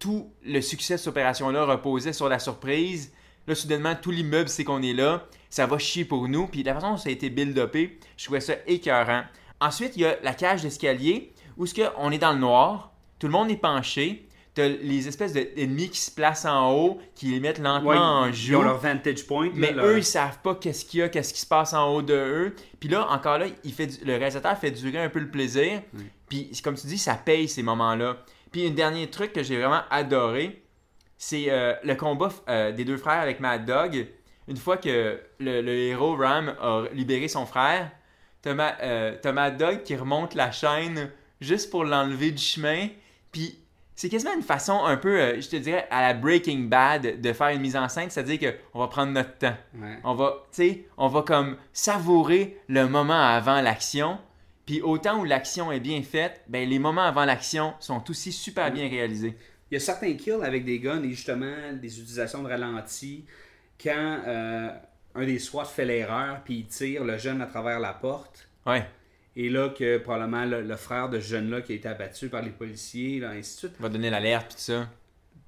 Tout 0.00 0.32
le 0.44 0.60
succès 0.60 0.94
de 0.94 0.98
cette 0.98 1.08
opération-là 1.08 1.64
reposait 1.64 2.12
sur 2.12 2.28
la 2.28 2.40
surprise. 2.40 3.12
Là, 3.46 3.54
soudainement, 3.54 3.94
tout 3.94 4.10
l'immeuble 4.10 4.48
sait 4.48 4.64
qu'on 4.64 4.82
est 4.82 4.92
là. 4.92 5.24
Ça 5.48 5.66
va 5.66 5.78
chier 5.78 6.04
pour 6.04 6.26
nous. 6.28 6.48
Puis 6.48 6.64
la 6.64 6.74
façon 6.74 6.90
dont 6.90 6.96
ça 6.96 7.08
a 7.08 7.12
été 7.12 7.30
build-upé, 7.30 7.98
je 8.16 8.24
trouvais 8.24 8.40
ça 8.40 8.54
écœurant. 8.66 9.22
Ensuite, 9.60 9.92
il 9.96 10.02
y 10.02 10.06
a 10.06 10.16
la 10.24 10.34
cage 10.34 10.62
d'escalier 10.62 11.32
où 11.56 11.66
ce 11.66 11.74
on 11.98 12.10
est 12.10 12.18
dans 12.18 12.32
le 12.32 12.40
noir, 12.40 12.92
tout 13.20 13.28
le 13.28 13.32
monde 13.32 13.50
est 13.50 13.56
penché, 13.56 14.26
t'as 14.54 14.68
les 14.68 15.08
espèces 15.08 15.32
d'ennemis 15.32 15.88
qui 15.90 16.00
se 16.00 16.10
placent 16.10 16.44
en 16.44 16.72
haut, 16.72 16.98
qui 17.14 17.26
les 17.26 17.40
mettent 17.40 17.58
lentement 17.58 17.88
Ouais, 17.90 17.96
en 17.96 18.26
ils 18.26 18.34
joue. 18.34 18.56
ont 18.56 18.62
leur 18.62 18.78
vantage 18.78 19.26
point. 19.26 19.46
là, 19.46 19.52
Mais 19.54 19.72
leur- 19.72 19.86
eux, 19.86 19.98
ils 19.98 20.04
savent 20.04 20.38
pas 20.42 20.54
qu'est-ce 20.54 20.84
qu'il 20.84 21.00
y 21.00 21.02
a, 21.02 21.08
qu'est-ce 21.08 21.32
qui 21.32 21.40
se 21.40 21.46
passe 21.46 21.72
en 21.72 21.88
haut 21.94 22.02
de 22.02 22.14
eux. 22.14 22.56
Puis 22.78 22.88
là, 22.88 23.08
encore 23.10 23.38
là, 23.38 23.46
il 23.64 23.72
fait 23.72 23.86
du- 23.86 24.04
le 24.04 24.12
réalisateur 24.16 24.56
fait 24.58 24.70
durer 24.70 24.98
un 25.02 25.08
peu 25.08 25.20
le 25.20 25.30
plaisir. 25.30 25.80
Puis 26.28 26.50
comme 26.62 26.74
tu 26.74 26.86
dis, 26.86 26.98
ça 26.98 27.14
paye 27.14 27.48
ces 27.48 27.62
moments-là. 27.62 28.16
Puis 28.50 28.66
un 28.66 28.70
dernier 28.70 29.08
truc 29.08 29.32
que 29.32 29.42
j'ai 29.42 29.56
vraiment 29.58 29.82
adoré, 29.90 30.62
c'est 31.16 31.46
euh, 31.48 31.74
le 31.84 31.94
combat 31.94 32.30
euh, 32.48 32.72
des 32.72 32.84
deux 32.84 32.96
frères 32.98 33.20
avec 33.20 33.40
Mad 33.40 33.64
Dog. 33.64 34.06
Une 34.48 34.56
fois 34.56 34.76
que 34.76 35.18
le, 35.38 35.60
le 35.62 35.72
héros 35.72 36.16
Ram 36.16 36.54
a 36.60 36.84
libéré 36.92 37.28
son 37.28 37.46
frère, 37.46 37.90
t'as 38.42 38.52
Ma- 38.54 38.76
euh, 38.82 39.16
t'as 39.22 39.32
Mad 39.32 39.56
Dog 39.56 39.82
qui 39.84 39.94
remonte 39.96 40.34
la 40.34 40.50
chaîne 40.50 41.10
juste 41.40 41.70
pour 41.70 41.84
l'enlever 41.84 42.32
du 42.32 42.42
chemin. 42.42 42.88
Puis 43.30 43.58
c'est 43.94 44.08
quasiment 44.08 44.34
une 44.34 44.42
façon 44.42 44.84
un 44.84 44.96
peu, 44.96 45.20
euh, 45.20 45.40
je 45.40 45.48
te 45.48 45.56
dirais, 45.56 45.86
à 45.90 46.02
la 46.02 46.14
Breaking 46.14 46.60
Bad 46.60 47.20
de 47.20 47.32
faire 47.32 47.48
une 47.48 47.60
mise 47.60 47.76
en 47.76 47.88
scène, 47.88 48.10
c'est-à-dire 48.10 48.54
qu'on 48.72 48.78
va 48.78 48.88
prendre 48.88 49.12
notre 49.12 49.36
temps. 49.38 49.56
Ouais. 49.74 49.98
On 50.04 50.14
va, 50.14 50.44
tu 50.50 50.56
sais, 50.56 50.86
on 50.96 51.08
va 51.08 51.22
comme 51.22 51.56
savourer 51.72 52.58
le 52.68 52.88
moment 52.88 53.20
avant 53.20 53.60
l'action. 53.60 54.18
Puis 54.66 54.80
autant 54.80 55.20
où 55.20 55.24
l'action 55.24 55.72
est 55.72 55.80
bien 55.80 56.02
faite, 56.02 56.42
ben 56.48 56.68
les 56.68 56.78
moments 56.78 57.02
avant 57.02 57.24
l'action 57.24 57.74
sont 57.80 58.02
aussi 58.10 58.32
super 58.32 58.72
bien 58.72 58.88
réalisés. 58.88 59.36
Il 59.70 59.74
y 59.74 59.76
a 59.76 59.80
certains 59.80 60.14
kills 60.14 60.42
avec 60.42 60.64
des 60.64 60.78
guns 60.78 61.02
et 61.02 61.10
justement 61.10 61.72
des 61.72 61.98
utilisations 61.98 62.42
de 62.42 62.48
ralenti 62.48 63.24
quand 63.82 64.20
euh, 64.26 64.70
un 65.14 65.24
des 65.24 65.38
SWAT 65.38 65.64
fait 65.64 65.84
l'erreur 65.84 66.42
puis 66.44 66.58
il 66.58 66.66
tire 66.66 67.04
le 67.04 67.18
jeune 67.18 67.42
à 67.42 67.46
travers 67.46 67.80
la 67.80 67.92
porte. 67.92 68.48
Ouais, 68.66 68.86
Et 69.36 69.48
là, 69.48 69.70
que 69.70 69.98
probablement 69.98 70.44
le, 70.44 70.62
le 70.62 70.76
frère 70.76 71.08
de 71.08 71.18
ce 71.20 71.26
jeune-là 71.28 71.62
qui 71.62 71.72
a 71.72 71.74
été 71.76 71.88
abattu 71.88 72.28
par 72.28 72.42
les 72.42 72.50
policiers, 72.50 73.18
là, 73.20 73.30
ainsi 73.30 73.54
de 73.54 73.58
suite. 73.60 73.72
va 73.80 73.88
donner 73.88 74.10
l'alerte 74.10 74.48
puis 74.48 74.56
tout 74.56 74.62
ça. 74.62 74.88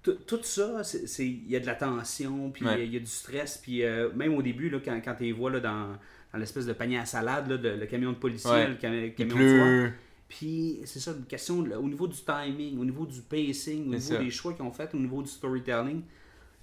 Tout, 0.03 0.17
tout 0.27 0.41
ça, 0.43 0.83
il 1.19 1.51
y 1.51 1.57
a 1.57 1.61
de 1.61 1.67
la 1.67 1.75
tension, 1.75 2.51
puis 2.51 2.65
Ouais. 2.65 2.85
il 2.87 2.93
y 2.93 2.97
a 2.97 3.01
du 3.01 3.07
stress, 3.07 3.59
puis 3.59 3.83
euh, 3.83 4.11
même 4.15 4.35
au 4.35 4.43
début, 4.43 4.69
là, 4.71 4.79
quand, 4.85 5.01
quand 5.05 5.15
tu 5.15 5.25
les 5.25 5.33
vois 5.33 5.51
là, 5.51 5.61
dans, 5.61 5.97
dans 6.33 6.39
l'espèce 6.39 6.67
de 6.67 6.73
panier 6.75 6.99
à 6.99 7.07
salade, 7.07 7.49
là, 7.49 7.57
de- 7.57 7.69
le 7.71 7.87
camion 7.87 8.11
de 8.13 8.17
policier, 8.17 8.51
Ouais. 8.51 8.69
le 8.69 8.75
camion 8.75 9.03
de 9.07 9.25
pleut. 9.35 9.93
Puis 10.29 10.81
c'est 10.85 11.01
ça, 11.01 11.13
une 11.13 11.25
question 11.27 11.63
là, 11.63 11.79
au 11.79 11.89
niveau 11.89 12.07
du 12.09 12.17
timing, 12.19 12.79
au 12.79 12.85
niveau 12.85 13.07
du 13.07 13.21
pacing, 13.23 13.83
au 13.89 13.91
niveau 13.95 13.99
ça. 14.15 14.19
des 14.19 14.31
choix 14.31 14.53
qu'ils 14.55 14.65
ont 14.65 14.73
fait, 14.73 14.93
au 14.95 14.99
niveau 14.99 15.23
du 15.23 15.29
storytelling. 15.31 16.03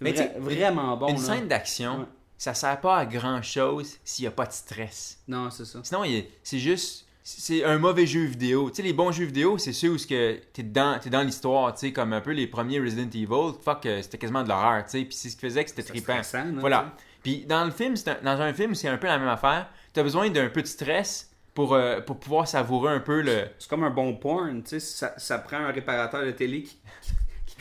Mais 0.01 0.12
Vra- 0.13 0.38
vraiment 0.40 0.98
bon. 0.98 1.10
Une 1.10 1.16
là. 1.16 1.22
scène 1.22 1.48
d'action, 1.48 2.00
Ouais. 2.00 2.06
ça 2.38 2.54
sert 2.54 2.80
pas 2.82 2.98
à 2.98 3.06
grand 3.06 3.42
chose 3.44 3.98
s'il 4.04 4.24
n'y 4.24 4.28
a 4.28 4.32
pas 4.32 4.46
de 4.48 4.51
stress. 4.51 5.20
Non, 5.28 5.50
c'est 5.51 5.66
ça. 5.66 5.80
Sinon, 5.84 6.04
c'est 6.44 6.60
juste. 6.60 7.08
C'est 7.24 7.63
un 7.63 7.78
mauvais 7.78 8.08
jeu 8.08 8.24
vidéo. 8.24 8.70
Tu 8.70 8.78
sais, 8.78 8.82
les 8.82 8.94
bons 8.94 9.12
jeux 9.12 9.25
vidéo, 9.25 9.58
c'est 9.60 9.74
ceux 9.74 9.90
où 9.92 9.98
ce 9.98 10.08
que 10.08 10.40
t'es 10.54 10.63
dans, 10.63 11.00
t'es 11.00 11.10
dans 11.12 11.22
l'histoire, 11.22 11.72
tu 11.74 11.82
sais, 11.82 11.94
comme 11.94 12.13
un 12.13 12.22
peu 12.22 12.32
les 12.32 12.48
premiers 12.48 12.80
Resident 12.80 13.10
Evil. 13.13 13.54
Fuck, 13.63 13.86
euh, 13.86 14.01
c'était 14.01 14.18
quasiment 14.18 14.42
de 14.44 14.50
l'horreur, 14.50 14.84
tu 14.86 14.92
sais. 14.92 15.06
Puis 15.06 15.13
c'est 15.16 15.30
ce 15.30 15.36
qui 15.36 15.42
faisait 15.42 15.63
que 15.63 15.70
c'était 15.70 15.84
C'est 15.84 15.90
trippant. 15.90 16.13
Voilà. 16.60 16.96
Puis 17.22 17.46
dans 17.46 17.63
le 17.63 17.70
film, 17.72 17.94
un- 18.08 18.24
dans 18.24 18.42
un 18.42 18.54
film, 18.54 18.74
c'est 18.74 18.88
un 18.88 18.98
peu 18.98 19.06
la 19.08 19.20
même 19.20 19.28
affaire. 19.28 19.70
T'as 19.94 20.01
besoin 20.01 20.30
d'un 20.32 20.50
peu 20.50 20.63
de 20.63 20.68
stress 20.68 21.30
pour, 21.54 21.74
euh, 21.75 22.01
pour 22.01 22.20
pouvoir 22.20 22.48
savourer 22.48 22.92
un 22.94 23.00
peu 23.00 23.22
le. 23.22 23.44
C'est 23.60 23.70
comme 23.70 23.84
un 23.84 23.90
bon 23.92 24.16
porn, 24.16 24.63
tu 24.63 24.70
sais, 24.70 24.80
ça, 24.80 25.13
ça 25.18 25.38
prend 25.38 25.58
un 25.58 25.72
réparateur 25.72 26.25
de 26.25 26.31
télé 26.31 26.64
qui, 26.64 26.79
qui 27.03 27.12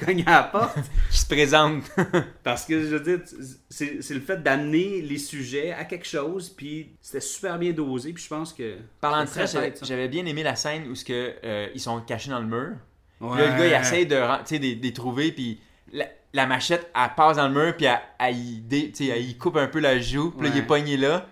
cogne 0.05 0.23
à 0.27 0.31
la 0.33 0.43
porte. 0.45 0.77
qui 1.11 1.19
se 1.19 1.27
présente. 1.27 1.85
Parce 2.43 2.65
que, 2.65 2.81
je 2.81 2.97
veux 2.97 3.01
dire, 3.01 3.21
c'est 3.69 4.03
c'est 4.03 4.15
le 4.15 4.21
fait 4.21 4.43
d'amener 4.43 5.01
les 5.03 5.19
sujets 5.19 5.73
à 5.73 5.85
quelque 5.85 6.07
chose, 6.07 6.49
puis 6.51 6.91
c'était 7.01 7.21
super 7.21 7.59
bien 7.59 7.73
dosé, 7.73 8.13
puis 8.13 8.23
je 8.23 8.29
pense 8.29 8.53
que... 8.53 8.77
Parlant 9.01 9.25
de 9.25 9.29
j'avais- 9.35 9.75
ça. 9.77 9.85
j'avais 9.87 10.09
bien 10.09 10.25
aimé 10.27 10.43
la 10.43 10.57
scène 10.57 10.89
où 10.89 10.95
ce 10.95 11.05
que, 11.05 11.35
euh, 11.45 11.69
ils 11.75 11.81
sont 11.81 12.01
cachés 12.01 12.31
dans 12.31 12.41
le 12.41 12.47
mur. 12.47 12.71
Puis 13.19 13.29
Ouais. 13.29 13.39
là, 13.39 13.47
le 13.55 13.59
gars, 13.59 13.67
il 13.67 13.81
essaie 13.81 14.05
de, 14.07 14.17
de, 14.17 14.75
de 14.79 14.83
les 14.83 14.93
trouver, 14.93 15.31
puis 15.33 15.61
la, 15.93 16.07
la 16.33 16.47
machette, 16.47 16.91
elle 16.95 17.11
passe 17.17 17.37
dans 17.37 17.49
le 17.49 17.55
mur, 17.55 17.77
puis 17.77 17.87
elle, 17.87 18.01
elle 18.19 18.37
elle 19.11 19.23
y 19.29 19.37
coupe 19.37 19.57
un 19.57 19.67
peu 19.67 19.81
la 19.81 20.01
joue, 20.01 20.31
puis 20.31 20.49
là, 20.49 20.55
il 20.55 20.59
est 20.59 20.67
pogné 20.67 20.97
là. 20.97 21.27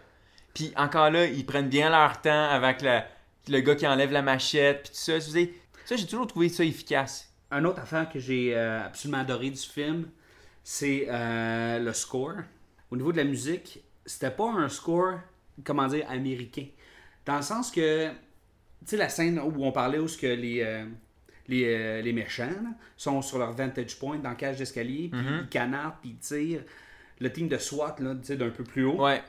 Puis 0.54 0.72
encore 0.76 1.10
là, 1.10 1.24
ils 1.26 1.46
prennent 1.46 1.68
bien 1.68 1.88
leur 1.90 2.20
temps 2.20 2.48
avec 2.50 2.82
la- 2.82 3.06
le 3.48 3.60
gars 3.60 3.74
qui 3.76 3.86
enlève 3.86 4.10
la 4.12 4.20
machette, 4.22 4.82
puis 4.82 4.90
tout 4.90 4.98
ça. 4.98 5.20
Ça, 5.20 5.96
j'ai 5.96 6.06
toujours 6.06 6.26
trouvé 6.26 6.48
ça 6.50 6.64
efficace. 6.64 7.27
Un 7.50 7.64
autre 7.64 7.80
affaire 7.80 8.08
que 8.08 8.18
j'ai 8.18 8.56
euh, 8.56 8.84
absolument 8.84 9.20
adoré 9.20 9.50
du 9.50 9.60
film, 9.60 10.08
c'est 10.62 11.06
euh, 11.08 11.78
le 11.78 11.92
score. 11.92 12.34
Au 12.90 12.96
niveau 12.96 13.12
de 13.12 13.16
la 13.16 13.24
musique, 13.24 13.82
c'était 14.04 14.30
pas 14.30 14.50
un 14.50 14.68
score, 14.68 15.20
comment 15.64 15.86
dire, 15.88 16.06
américain. 16.10 16.66
Dans 17.24 17.36
le 17.36 17.42
sens 17.42 17.70
que, 17.70 18.08
tu 18.08 18.14
sais, 18.84 18.96
la 18.96 19.08
scène 19.08 19.38
où 19.38 19.64
on 19.64 19.72
parlait 19.72 19.98
où 19.98 20.08
ce 20.08 20.18
que 20.18 20.26
les, 20.26 20.62
euh, 20.62 20.84
les, 21.46 22.02
les 22.02 22.12
méchants 22.12 22.46
là, 22.46 22.70
sont 22.96 23.22
sur 23.22 23.38
leur 23.38 23.52
vantage 23.52 23.98
point 23.98 24.18
dans 24.18 24.30
le 24.30 24.36
cage 24.36 24.58
d'escalier, 24.58 25.08
puis 25.10 25.20
ils 25.42 25.48
canardent, 25.48 25.96
puis 26.00 26.10
ils 26.10 26.18
tirent. 26.18 26.64
Le 27.20 27.32
team 27.32 27.48
de 27.48 27.58
SWAT, 27.58 27.96
là, 27.98 28.14
tu 28.14 28.24
sais, 28.24 28.36
d'un 28.36 28.50
peu 28.50 28.62
plus 28.62 28.84
haut. 28.84 29.02
Ouais. 29.04 29.22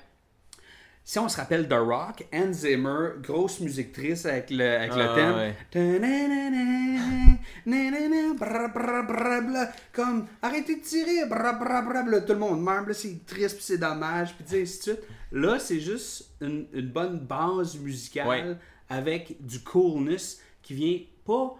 Si 1.09 1.17
on 1.17 1.27
se 1.27 1.37
rappelle 1.37 1.67
The 1.67 1.73
Rock, 1.73 2.27
Hans 2.31 2.53
Zimmer, 2.53 3.13
grosse 3.23 3.61
musique 3.61 3.91
triste 3.93 4.27
avec 4.27 4.51
le, 4.51 4.63
avec 4.63 4.93
le 4.93 5.01
Ah, 5.01 5.15
thème. 5.15 5.35
ouais. 5.37 5.55
Ta-na-na-na, 5.71 7.37
na-na-na, 7.65 8.33
bra, 8.35 8.67
bra, 8.67 9.01
bra, 9.01 9.41
bla. 9.41 9.71
Comme 9.91 10.27
arrêtez 10.39 10.75
de 10.75 10.81
tirer, 10.83 11.21
tout 11.27 12.33
le 12.33 12.37
monde 12.37 12.61
meurt, 12.61 12.93
c'est 12.93 13.25
triste, 13.25 13.55
puis 13.55 13.63
c'est 13.65 13.79
dommage, 13.79 14.35
puis 14.35 14.61
ainsi 14.61 14.77
de 14.77 14.83
suite. 14.83 14.99
Là, 15.31 15.57
c'est 15.57 15.79
juste 15.79 16.29
une, 16.41 16.67
une 16.73 16.89
bonne 16.89 17.17
base 17.17 17.75
musicale 17.79 18.27
Ouais. 18.27 18.55
avec 18.87 19.43
du 19.43 19.61
coolness 19.61 20.39
qui 20.61 20.75
vient 20.75 20.99
pas 21.25 21.55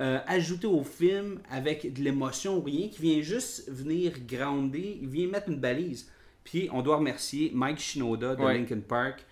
euh, 0.00 0.18
ajouter 0.26 0.66
au 0.66 0.82
film 0.82 1.40
avec 1.50 1.92
de 1.92 2.00
l'émotion 2.02 2.56
ou 2.56 2.62
rien, 2.62 2.88
qui 2.88 3.02
vient 3.02 3.20
juste 3.20 3.70
venir 3.70 4.14
grounder, 4.26 4.98
il 5.02 5.08
vient 5.10 5.28
mettre 5.28 5.50
une 5.50 5.60
balise. 5.60 6.08
Puis 6.50 6.68
on 6.72 6.80
doit 6.82 6.96
remercier 6.96 7.50
Mike 7.54 7.78
Shinoda 7.78 8.34
de 8.34 8.42
Ouais. 8.42 8.56
Linkin 8.58 8.80
Park, 8.80 9.24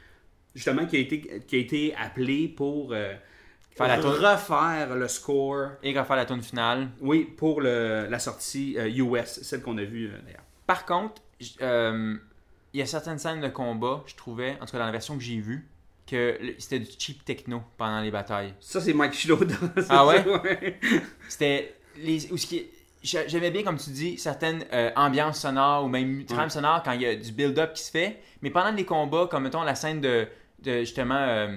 justement, 0.55 0.85
qui 0.87 0.97
a 0.97 0.99
été, 1.01 1.41
qui 1.47 1.57
a 1.57 1.59
été 1.59 1.95
appelé 1.95 2.49
pour 2.49 2.93
euh, 2.93 3.15
Faire 3.75 3.89
la 3.89 3.99
tourne. 3.99 4.15
refaire 4.23 4.95
le 4.95 5.09
score, 5.09 5.69
Et 5.83 5.99
refaire 5.99 6.17
la 6.17 6.27
tourne 6.27 6.43
finale. 6.43 6.89
oui, 7.01 7.25
pour 7.25 7.61
le- 7.63 8.07
la 8.11 8.19
sortie 8.19 8.77
euh, 8.79 8.89
US, 8.89 9.41
celle 9.43 9.63
qu'on 9.63 9.79
a 9.79 9.85
vue 9.85 10.09
euh, 10.09 10.19
d'ailleurs. 10.25 10.43
Par 10.67 10.85
contre, 10.85 11.23
euh, 11.63 12.17
il 12.75 12.81
y 12.81 12.83
a 12.83 12.87
certaines 12.87 13.19
scènes 13.19 13.41
de 13.41 13.49
combat, 13.49 14.03
je 14.07 14.15
trouvais, 14.15 14.57
en 14.61 14.67
tout 14.67 14.73
cas 14.73 14.79
dans 14.79 14.87
la 14.87 14.93
version 14.93 15.17
que 15.17 15.23
j'ai 15.23 15.39
vue, 15.41 15.67
que 16.07 16.39
c'était 16.59 16.81
du 16.81 16.91
cheap 16.99 17.25
techno 17.25 17.63
pendant 17.79 18.01
les 18.03 18.11
batailles. 18.11 18.53
Ça, 18.61 18.81
c'est 18.81 18.93
Mike 18.93 19.15
Shinoda. 19.15 19.55
Ah 19.89 20.07
ouais? 20.07 20.79
C'était 21.29 21.75
les 21.97 22.31
j'aimais 23.07 23.51
bien 23.51 23.63
comme 23.63 23.79
tu 23.79 23.91
dis 23.91 24.19
certaines 24.19 24.65
euh, 24.73 24.91
ambiances 24.97 25.41
sonores 25.41 25.85
ou 25.85 25.89
même 25.89 26.25
trames 26.25 26.51
sonores 26.51 26.83
quand 26.83 26.93
il 26.93 27.03
y 27.03 27.07
a 27.07 27.15
du 27.15 27.33
build-up 27.33 27.73
qui 27.75 27.83
se 27.85 27.91
fait 27.91 28.21
mais 28.43 28.51
pendant 28.51 28.73
les 28.73 28.85
combats 28.85 29.27
comme 29.31 29.45
mettons 29.45 29.63
la 29.63 29.75
scène 29.75 30.01
de, 30.01 30.27
de 30.63 30.81
justement 30.81 31.15
euh, 31.19 31.57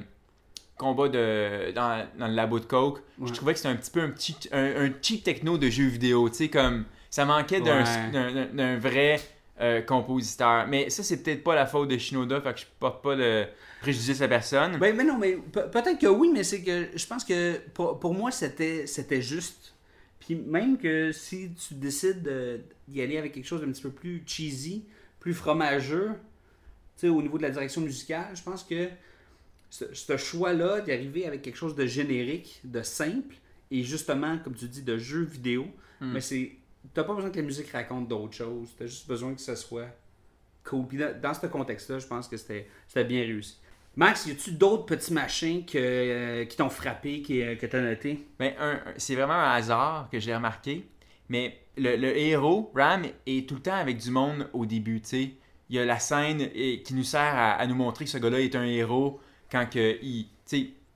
combat 0.77 1.09
de 1.09 1.71
dans, 1.73 2.05
dans 2.17 2.27
le 2.27 2.33
labo 2.35 2.59
de 2.59 2.65
coke 2.65 2.99
Ouais. 3.19 3.27
je 3.27 3.33
trouvais 3.33 3.51
que 3.53 3.59
c'était 3.59 3.69
un 3.69 3.75
petit 3.75 3.91
peu 3.91 4.01
un 4.01 4.09
petit 4.12 4.35
un, 4.51 4.85
un 4.88 4.91
cheap 5.01 5.23
techno 5.23 5.57
de 5.57 5.69
jeu 5.69 5.85
vidéo 5.88 6.29
tu 6.29 6.35
sais 6.35 6.47
comme 6.49 6.85
ça 7.09 7.25
manquait 7.25 7.59
d'un 7.62 7.83
Ouais. 7.83 8.75
vrai 8.77 9.19
euh, 9.62 9.81
compositeur 9.81 10.67
mais 10.67 10.89
ça 10.89 11.03
c'est 11.03 11.21
peut-être 11.21 11.43
pas 11.43 11.53
la 11.55 11.65
faute 11.65 11.89
de 11.89 11.97
Shinoda 11.97 12.39
fait 12.41 12.53
que 12.53 12.59
je 12.62 12.65
porte 12.79 13.03
pas 13.03 13.15
de 13.17 13.45
préjudice 13.81 14.21
à 14.21 14.27
personne 14.27 14.77
Ben, 14.77 14.95
mais 14.95 15.03
non, 15.03 15.17
mais 15.17 15.33
pe- 15.33 15.69
peut-être 15.69 15.99
que 15.99 16.07
oui, 16.07 16.29
mais 16.33 16.43
c'est 16.43 16.62
que 16.62 16.88
je 16.95 17.05
pense 17.07 17.23
que 17.25 17.57
pour, 17.73 17.97
pour 17.99 18.13
moi, 18.13 18.29
c'était 18.31 18.85
c'était 18.88 19.21
juste. 19.21 19.73
Puis 20.30 20.38
même 20.38 20.78
que 20.78 21.12
si 21.12 21.50
tu 21.54 21.74
décides 21.74 22.22
de- 22.22 22.62
d'y 22.88 23.02
aller 23.02 23.18
avec 23.18 23.32
quelque 23.34 23.48
chose 23.48 23.62
d'un 23.62 23.72
petit 23.72 23.82
peu 23.82 23.89
plus 23.89 24.22
cheesy, 24.28 24.84
plus 25.20 25.34
fromageux, 25.34 26.10
tu 26.98 27.02
sais, 27.02 27.10
au 27.10 27.20
niveau 27.24 27.38
de 27.39 27.42
la 27.44 27.50
direction 27.50 27.82
musicale, 27.82 28.28
je 28.36 28.44
pense 28.44 28.63
que 28.63 28.89
ce, 29.72 29.86
ce 29.92 30.18
choix-là 30.18 30.82
d'arriver 30.82 31.26
avec 31.26 31.42
quelque 31.42 31.56
chose 31.56 31.74
de 31.74 31.88
générique, 31.88 32.62
de 32.63 32.84
simple, 32.84 33.38
et 33.72 33.82
justement, 33.84 34.38
comme 34.38 34.54
tu 34.54 34.68
dis, 34.68 34.84
de 34.84 34.98
jeu 35.00 35.22
vidéo, 35.24 35.65
mais 36.13 36.22
c'est. 36.22 36.52
T'as 36.94 37.04
pas 37.04 37.15
besoin 37.15 37.32
que 37.32 37.38
la 37.38 37.42
musique 37.44 37.70
raconte 37.72 38.08
d'autres 38.08 38.36
choses, 38.36 38.70
t'as 38.78 38.86
juste 38.86 39.08
besoin 39.08 39.34
que 39.34 39.42
ça 39.42 39.56
soit 39.56 39.89
cool. 40.63 40.88
Puis 40.88 40.98
dans, 41.00 41.20
dans 41.20 41.34
ce 41.34 41.48
contexte-là, 41.48 41.98
je 41.98 42.06
pense 42.08 42.28
que 42.28 42.38
c'était 42.38 42.68
bien 43.04 43.22
réussi. 43.24 43.58
Max, 43.99 44.25
y 44.27 44.31
a-tu 44.31 44.51
d'autres 44.53 44.85
petits 44.85 45.12
machins 45.12 45.65
que, 45.65 45.77
euh, 45.77 46.45
qui 46.45 46.55
t'ont 46.55 46.69
frappé, 46.69 47.21
qui, 47.21 47.41
euh, 47.41 47.55
que 47.55 47.65
t'as 47.65 47.81
noté? 47.81 48.25
Ben, 48.39 48.53
c'est 48.95 49.13
vraiment 49.13 49.33
un 49.33 49.51
hasard 49.51 50.07
que 50.09 50.21
j'ai 50.21 50.33
remarqué. 50.33 50.85
Mais 51.27 51.59
le, 51.75 51.97
le 51.97 52.17
héros, 52.17 52.71
Ram, 52.73 53.03
est 53.27 53.47
tout 53.49 53.55
le 53.55 53.62
temps 53.62 53.75
avec 53.75 53.97
du 53.97 54.09
monde 54.09 54.49
au 54.53 54.65
début, 54.65 55.01
tu 55.01 55.09
sais. 55.09 55.31
Il 55.69 55.75
y 55.75 55.79
a 55.79 55.85
la 55.85 55.99
scène 55.99 56.47
et- 56.55 56.81
qui 56.81 56.93
nous 56.93 57.03
sert 57.03 57.19
à, 57.35 57.51
à 57.55 57.67
nous 57.67 57.75
montrer 57.75 58.05
que 58.05 58.12
ce 58.12 58.17
gars-là 58.17 58.39
est 58.39 58.55
un 58.55 58.63
héros 58.63 59.19
quand 59.51 59.69
que 59.69 59.97
il, 60.01 60.27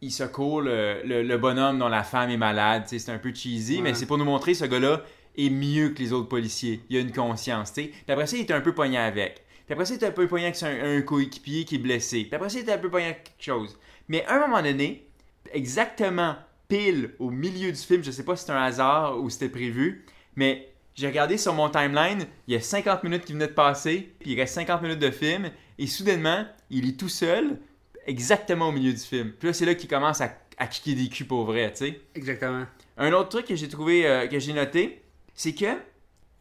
il 0.02 0.12
secourt 0.12 0.62
le, 0.62 1.02
le- 1.04 1.24
le 1.24 1.38
bonhomme 1.38 1.80
dont 1.80 1.90
la 1.90 2.04
femme 2.04 2.30
est 2.30 2.38
malade. 2.38 2.84
C'est 2.88 3.10
un 3.10 3.18
peu 3.20 3.34
cheesy, 3.36 3.76
Ouais. 3.76 3.82
mais 3.82 3.94
c'est 3.96 4.06
pour 4.06 4.18
nous 4.18 4.24
montrer 4.26 4.54
que 4.54 4.60
ce 4.60 4.66
gars-là 4.66 5.02
est 5.38 5.50
mieux 5.50 5.90
que 5.90 6.00
les 6.00 6.14
autres 6.14 6.30
policiers. 6.30 6.80
Il 6.90 6.96
a 6.96 7.02
une 7.02 7.12
conscience. 7.12 7.74
sais. 7.74 7.88
Puis 7.88 8.04
après 8.08 8.28
ça, 8.28 8.38
il 8.38 8.42
est 8.44 8.52
un 8.52 8.62
peu 8.62 8.74
pogné 8.74 8.98
avec. 8.98 9.43
Puis 9.66 9.74
après 9.74 9.86
ça, 9.86 9.94
est 9.94 10.04
un 10.04 10.12
peu 10.12 10.28
pogné 10.28 10.46
avec 10.46 10.62
un, 10.64 10.98
un 10.98 11.02
coéquipier 11.02 11.66
qui 11.66 11.76
est 11.76 11.80
blessé. 11.80 12.24
Puis 12.26 12.36
après 12.36 12.50
ça, 12.50 12.60
est 12.60 12.70
un 12.70 12.78
peu 12.78 12.90
pogné 12.90 13.06
avec 13.06 13.24
quelque 13.24 13.44
chose. 13.44 13.78
Mais 14.08 14.26
à 14.26 14.36
un 14.36 14.48
moment 14.48 14.62
donné, 14.62 15.08
exactement 15.52 16.36
pile 16.68 17.12
au 17.20 17.30
milieu 17.30 17.72
du 17.72 17.78
film, 17.78 18.04
je 18.04 18.12
sais 18.12 18.24
pas 18.24 18.36
si 18.36 18.46
c'est 18.46 18.52
un 18.52 18.62
hasard 18.62 19.22
ou 19.22 19.30
c'était 19.30 19.50
prévu, 19.50 20.06
mais 20.36 20.70
j'ai 20.96 21.08
regardé 21.08 21.38
sur 21.38 21.54
mon 21.54 21.70
timeline, 21.70 22.26
il 22.48 22.54
y 22.54 22.58
a 22.58 22.62
50 22.62 23.04
minutes 23.04 23.26
qui 23.26 23.34
venaient 23.34 23.48
de 23.48 23.54
passer, 23.54 24.14
puis 24.20 24.32
il 24.32 24.40
reste 24.40 24.54
50 24.56 24.82
minutes 24.82 25.00
de 25.00 25.12
film, 25.12 25.50
et 25.78 25.88
soudainement, 25.88 26.46
il 26.70 26.88
est 26.88 27.00
tout 27.00 27.10
seul, 27.10 27.60
exactement 28.06 28.70
au 28.70 28.72
milieu 28.72 28.92
du 28.92 29.00
film. 29.00 29.32
Puis 29.32 29.48
là, 29.48 29.54
c'est 29.54 29.66
là 29.66 29.76
qu'il 29.76 29.90
commence 29.90 30.22
à, 30.22 30.38
à 30.58 30.68
kicker 30.68 30.96
des 30.96 31.10
culs 31.10 31.28
pour 31.28 31.46
vrai, 31.46 31.72
tu 31.72 31.86
sais. 31.86 32.02
Exactement. 32.16 32.66
Un 32.98 33.12
autre 33.14 33.30
truc 33.30 33.48
que 33.48 33.56
j'ai 33.56 33.68
trouvé, 33.68 34.06
euh, 34.06 34.28
que 34.28 34.38
j'ai 34.40 34.54
noté, 34.54 35.02
c'est 35.34 35.54
que 35.54 35.66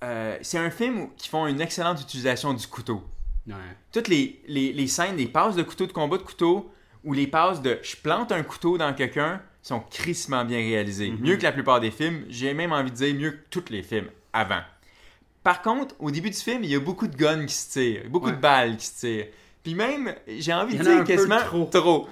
euh, 0.02 0.36
c'est 0.42 0.58
un 0.58 0.70
film 0.70 1.00
où- 1.00 1.10
qui 1.16 1.28
font 1.28 1.46
une 1.46 1.60
excellente 1.60 2.00
utilisation 2.00 2.54
du 2.54 2.66
couteau. 2.66 3.02
Ouais. 3.46 3.54
Toutes 3.92 4.08
les, 4.08 4.40
les, 4.46 4.72
les 4.72 4.86
scènes, 4.86 5.16
les 5.16 5.26
passes 5.26 5.56
de 5.56 5.62
couteau, 5.62 5.86
de 5.86 5.92
combat 5.92 6.16
de 6.18 6.22
couteau, 6.22 6.70
ou 7.04 7.12
les 7.12 7.26
passes 7.26 7.60
de 7.62 7.78
je 7.82 7.96
plante 7.96 8.30
un 8.32 8.42
couteau 8.42 8.78
dans 8.78 8.92
quelqu'un, 8.94 9.40
sont 9.62 9.80
crissement 9.80 10.44
bien 10.44 10.58
réalisées. 10.58 11.10
Mhm. 11.10 11.20
Mieux 11.20 11.36
que 11.36 11.42
la 11.42 11.52
plupart 11.52 11.80
des 11.80 11.90
films, 11.90 12.24
j'ai 12.28 12.52
même 12.54 12.72
envie 12.72 12.90
de 12.90 12.96
dire 12.96 13.14
mieux 13.14 13.30
que 13.32 13.40
tous 13.50 13.64
les 13.70 13.82
films 13.82 14.08
avant. 14.32 14.60
Par 15.42 15.60
contre, 15.62 15.94
au 15.98 16.10
début 16.10 16.30
du 16.30 16.36
film, 16.36 16.62
il 16.62 16.70
y 16.70 16.74
a 16.76 16.80
beaucoup 16.80 17.08
de 17.08 17.16
guns 17.16 17.46
qui 17.46 17.54
se 17.54 17.72
tirent, 17.72 18.02
beaucoup 18.08 18.26
Ouais. 18.26 18.32
de 18.32 18.40
balles 18.40 18.76
qui 18.76 18.86
se 18.86 19.00
tirent. 19.00 19.26
Puis 19.64 19.74
même, 19.74 20.14
j'ai 20.38 20.52
envie 20.52 20.76
de 20.76 20.82
dire 20.82 21.04
quasiment 21.04 21.38
trop. 21.40 21.64
trop. 21.72 22.08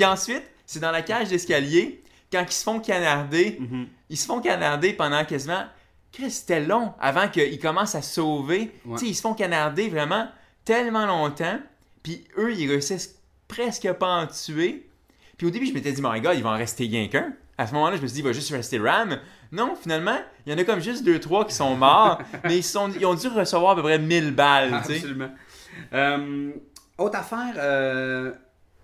Puis 0.00 0.08
ensuite, 0.08 0.42
c'est 0.64 0.80
dans 0.80 0.92
la 0.92 1.02
cage 1.02 1.28
d'escalier, 1.28 2.02
quand 2.32 2.42
ils 2.48 2.52
se 2.54 2.64
font 2.64 2.80
canarder, 2.80 3.58
Mhm. 3.60 3.86
ils 4.08 4.16
se 4.16 4.24
font 4.24 4.40
canarder 4.40 4.94
pendant 4.94 5.22
quasiment. 5.26 5.64
Chris, 6.10 6.30
c'était 6.30 6.60
long 6.60 6.94
avant 6.98 7.28
qu'ils 7.28 7.58
commencent 7.60 7.94
à 7.94 8.00
sauver. 8.00 8.72
Ouais. 8.86 8.98
Ils 9.02 9.14
se 9.14 9.20
font 9.20 9.34
canarder 9.34 9.90
vraiment 9.90 10.26
tellement 10.64 11.04
longtemps. 11.04 11.58
Puis 12.02 12.24
eux, 12.38 12.54
ils 12.54 12.66
réussissent 12.66 13.14
presque 13.46 13.92
pas 13.92 14.06
à 14.06 14.22
en 14.22 14.26
tuer. 14.26 14.88
Puis 15.36 15.46
au 15.46 15.50
début, 15.50 15.66
je 15.66 15.74
m'étais 15.74 15.92
dit, 15.92 16.00
my 16.02 16.18
god, 16.22 16.34
il 16.34 16.42
va 16.42 16.50
en 16.50 16.56
rester 16.56 16.84
rien 16.84 17.06
qu'un. 17.08 17.34
À 17.58 17.66
ce 17.66 17.74
moment-là, 17.74 17.96
je 17.98 18.02
me 18.02 18.06
suis 18.06 18.14
dit, 18.14 18.20
il 18.20 18.24
va 18.24 18.32
juste 18.32 18.50
rester 18.52 18.78
Ram. 18.78 19.18
Non, 19.52 19.76
finalement, 19.78 20.16
il 20.46 20.52
y 20.52 20.54
en 20.54 20.58
a 20.58 20.64
comme 20.64 20.80
juste 20.80 21.04
deux, 21.04 21.20
trois 21.20 21.44
qui 21.44 21.52
sont 21.54 21.76
morts. 21.76 22.22
mais 22.44 22.56
ils, 22.56 22.62
sont, 22.64 22.90
ils 22.98 23.04
ont 23.04 23.12
dû 23.14 23.28
recevoir 23.28 23.72
à 23.72 23.76
peu 23.76 23.82
près 23.82 23.98
1000 23.98 24.34
balles. 24.34 24.72
Absolument. 24.72 25.30
Euh, 25.92 26.52
autre 26.96 27.18
affaire, 27.18 27.52
euh, 27.58 28.32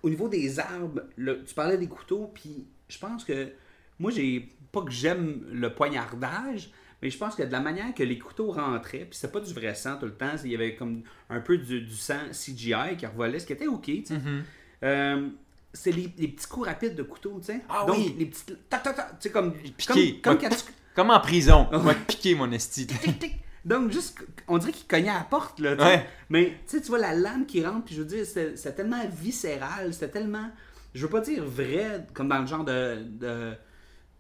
au 0.03 0.11
niveau 0.11 0.29
des 0.29 0.59
arbres, 0.61 1.03
le- 1.17 1.43
tu 1.45 1.55
parlais 1.55 1.79
des 1.79 1.89
couteaux, 1.89 2.31
puis 2.35 2.67
je 2.89 2.99
pense 2.99 3.25
que 3.25 3.53
moi, 3.99 4.11
j'ai 4.11 4.53
pas 4.73 4.83
que 4.83 4.91
j'aime 4.91 5.45
le 5.53 5.73
poignardage, 5.75 6.71
mais 7.03 7.11
je 7.11 7.19
pense 7.19 7.35
que 7.35 7.43
de 7.43 7.53
la 7.53 7.61
manière 7.61 7.95
que 7.95 8.03
les 8.03 8.19
couteaux 8.19 8.53
rentraient, 8.53 9.07
puis 9.09 9.19
c'était 9.19 9.33
pas 9.33 9.41
du 9.41 9.53
vrai 9.53 9.75
sang 9.75 9.97
tout 9.99 10.07
le 10.07 10.15
temps, 10.15 10.35
il 10.45 10.51
y 10.51 10.55
avait 10.55 10.75
comme 10.77 11.03
un 11.31 11.41
peu 11.41 11.59
du, 11.59 11.81
du 11.83 11.95
sang 11.95 12.31
CGI 12.33 12.97
qui 12.99 13.07
revolait, 13.07 13.39
ce 13.39 13.47
qui 13.47 13.53
était 13.53 13.67
ok, 13.67 13.85
tu 13.85 14.05
sais. 14.07 14.15
Mhm. 14.15 14.45
Euh, 14.85 15.29
c'est 15.73 15.93
les, 15.93 16.09
les 16.17 16.29
petits 16.29 16.47
coups 16.47 16.67
rapides 16.69 16.95
de 16.95 17.03
couteau, 17.03 17.39
tu 17.41 17.47
sais. 17.47 17.61
Ah 17.69 17.85
Donc, 17.87 17.97
oui. 17.97 18.15
les 18.19 18.27
petits. 18.27 18.45
Tac, 18.69 18.83
tac, 18.83 18.97
tac, 18.97 19.09
tu 19.19 19.29
sais, 19.29 19.31
comme. 19.31 19.53
Piqué. 19.77 20.21
Comme, 20.23 20.39
comme 20.39 20.45
Ouais. 20.45 20.49
quand 20.51 20.57
tu- 20.57 20.73
Comme 20.95 21.11
en 21.11 21.21
prison. 21.21 21.69
On 21.73 21.79
va 21.79 21.95
te 21.95 22.07
piquer, 22.13 22.35
mon 22.35 22.51
esti. 22.53 22.87
tic, 22.87 23.19
tic. 23.19 23.35
Donc, 23.67 23.91
juste, 23.91 24.25
on 24.47 24.59
dirait 24.59 24.71
qu'il 24.71 24.87
cognait 24.87 25.11
à 25.11 25.19
la 25.19 25.25
porte, 25.25 25.59
là. 25.59 25.75
Ouais. 25.75 26.07
Mais, 26.31 26.51
tu 26.69 26.77
sais, 26.77 26.81
tu 26.81 26.87
vois 26.87 27.01
la 27.01 27.15
lame 27.15 27.47
qui 27.47 27.67
rentre, 27.67 27.85
puis 27.85 27.97
je 27.97 28.03
veux 28.03 28.07
dire, 28.07 28.25
c'était 28.25 28.73
tellement 28.73 29.03
viscéral, 29.09 29.93
c'était 29.93 30.09
tellement. 30.09 30.51
Je 30.95 31.03
veux 31.03 31.11
pas 31.11 31.21
dire 31.21 31.45
vrai, 31.45 32.07
comme 32.15 32.29
dans 32.29 32.39
le 32.39 32.47
genre 32.47 32.65
de. 32.65 33.03
de 33.03 33.55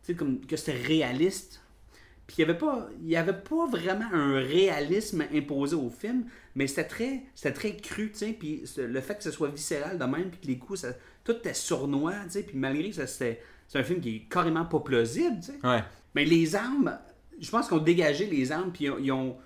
tu 0.02 0.12
sais, 0.12 0.14
comme 0.14 0.40
que 0.44 0.56
c'était 0.56 0.76
réaliste. 0.76 1.62
Puis 2.26 2.38
il 2.38 2.40
y 2.40 2.44
avait 2.44 2.58
pas, 2.58 2.88
il 3.00 3.08
y 3.08 3.16
avait 3.16 3.32
pas 3.32 3.66
vraiment 3.68 4.08
un 4.12 4.40
réalisme 4.40 5.24
imposé 5.32 5.76
au 5.76 5.90
film, 5.90 6.24
mais 6.56 6.66
c'était 6.66 6.88
très, 6.88 7.22
c'était 7.36 7.52
très 7.52 7.76
cru, 7.76 8.10
tu 8.10 8.18
sais. 8.18 8.32
Puis 8.32 8.64
le 8.76 9.00
fait 9.00 9.16
que 9.16 9.22
ce 9.22 9.30
soit 9.30 9.48
viscéral 9.48 9.96
de 9.96 10.04
même, 10.04 10.30
puis 10.30 10.40
que 10.40 10.46
les 10.48 10.58
coups, 10.58 10.80
ça, 10.80 10.88
tout 11.22 11.36
était 11.36 11.54
sournois, 11.54 12.14
tu 12.24 12.30
sais. 12.30 12.42
Puis 12.42 12.58
malgré 12.58 12.90
que 12.90 13.06
c'était, 13.06 13.40
c'est 13.68 13.78
un 13.78 13.84
film 13.84 14.00
qui 14.00 14.16
est 14.16 14.28
carrément 14.28 14.64
pas 14.64 14.80
plausible, 14.80 15.36
tu 15.38 15.52
sais. 15.52 15.58
Ouais. 15.62 15.84
Mais 16.16 16.24
les 16.24 16.56
armes, 16.56 16.98
je 17.40 17.50
pense 17.50 17.68
qu'on 17.68 17.78
dégagé 17.78 18.26
les 18.26 18.52
armes, 18.52 18.72
puis 18.72 18.88
ils 19.00 19.12
ont, 19.12 19.36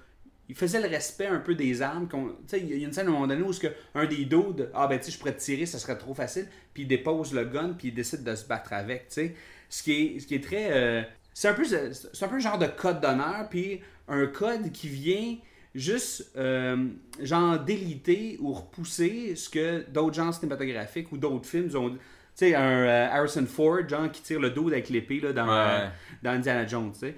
ils 0.49 0.55
faisaient 0.55 0.81
le 0.81 0.89
respect 0.89 1.27
un 1.27 1.41
peu 1.41 1.55
des 1.55 1.81
armes. 1.83 2.09
qu'on- 2.09 2.29
Tu 2.31 2.35
sais, 2.49 2.61
il 2.61 2.77
y 2.79 2.85
a 2.85 2.87
une 2.87 2.93
scène 2.93 3.07
à 3.07 3.11
un 3.11 3.13
moment 3.13 3.27
donné 3.27 3.43
où 3.43 3.53
un 3.95 4.07
des 4.07 4.25
dudes, 4.25 4.71
ah 4.75 4.87
ben 4.87 4.99
tu 4.99 5.07
sais, 5.07 5.11
je 5.13 5.19
pourrais 5.19 5.35
te 5.35 5.41
tirer, 5.41 5.67
ça 5.67 5.79
serait 5.79 5.97
trop 5.99 6.15
facile, 6.15 6.47
puis 6.75 6.83
il 6.85 6.87
dépose 6.89 7.33
le 7.33 7.45
gun, 7.45 7.75
puis 7.79 7.89
il 7.89 7.95
décide 7.95 8.25
de 8.25 8.35
se 8.35 8.47
battre 8.47 8.73
avec, 8.73 9.09
tu 9.09 9.15
sais. 9.15 9.35
Ce 9.69 9.83
qui 9.83 9.93
est, 9.93 10.21
ce 10.21 10.27
qui 10.27 10.35
est 10.35 10.43
très. 10.45 10.69
euh, 10.73 11.03
c'est 11.33 11.49
un 11.49 11.55
peu, 11.55 11.65
c'est 11.65 12.25
un 12.25 12.29
peu 12.29 12.37
un 12.37 12.41
genre 12.41 12.59
de 12.59 12.67
code 12.67 13.01
d'honneur, 13.01 13.49
puis 13.49 13.81
un 14.09 14.27
code 14.27 14.73
qui 14.73 14.89
vient 14.89 15.37
juste, 15.75 16.33
euh, 16.37 16.89
genre, 17.23 17.59
déliter 17.61 18.37
ou 18.41 18.53
repousser 18.53 19.37
ce 19.37 19.49
que 19.49 19.89
d'autres 19.89 20.15
genres 20.17 20.35
cinématographiques 20.35 21.13
ou 21.13 21.17
d'autres 21.19 21.47
films 21.47 21.71
ont. 21.77 21.91
Tu 21.91 21.99
sais, 22.35 22.55
un 22.57 22.63
euh, 22.87 23.09
Harrison 23.11 23.47
Ford, 23.47 23.89
genre, 23.89 24.11
qui 24.11 24.23
tire 24.23 24.41
le 24.41 24.51
dos 24.51 24.67
avec 24.69 24.89
l'épée 24.89 25.21
là, 25.21 25.33
dans, 25.33 25.47
Ouais. 25.47 25.89
dans 26.23 26.31
Indiana 26.31 26.67
Jones, 26.67 26.91
tu 26.93 26.99
sais. 27.01 27.15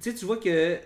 Tu 0.00 0.14
tu 0.14 0.24
vois 0.24 0.38
que 0.38 0.78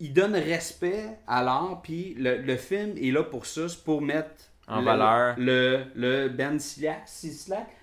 il 0.00 0.12
donne 0.12 0.34
respect 0.36 1.18
à 1.26 1.42
l'art, 1.42 1.80
puis 1.82 2.14
le, 2.14 2.38
le 2.42 2.56
film 2.56 2.96
est 2.96 3.10
là 3.10 3.24
pour 3.24 3.46
ça, 3.46 3.68
c'est 3.68 3.82
pour 3.82 4.00
mettre 4.00 4.30
En 4.68 4.78
le, 4.78 4.84
valeur. 4.84 5.34
le, 5.36 5.84
le 5.96 6.28
Ben 6.28 6.58
Silat, 6.58 7.04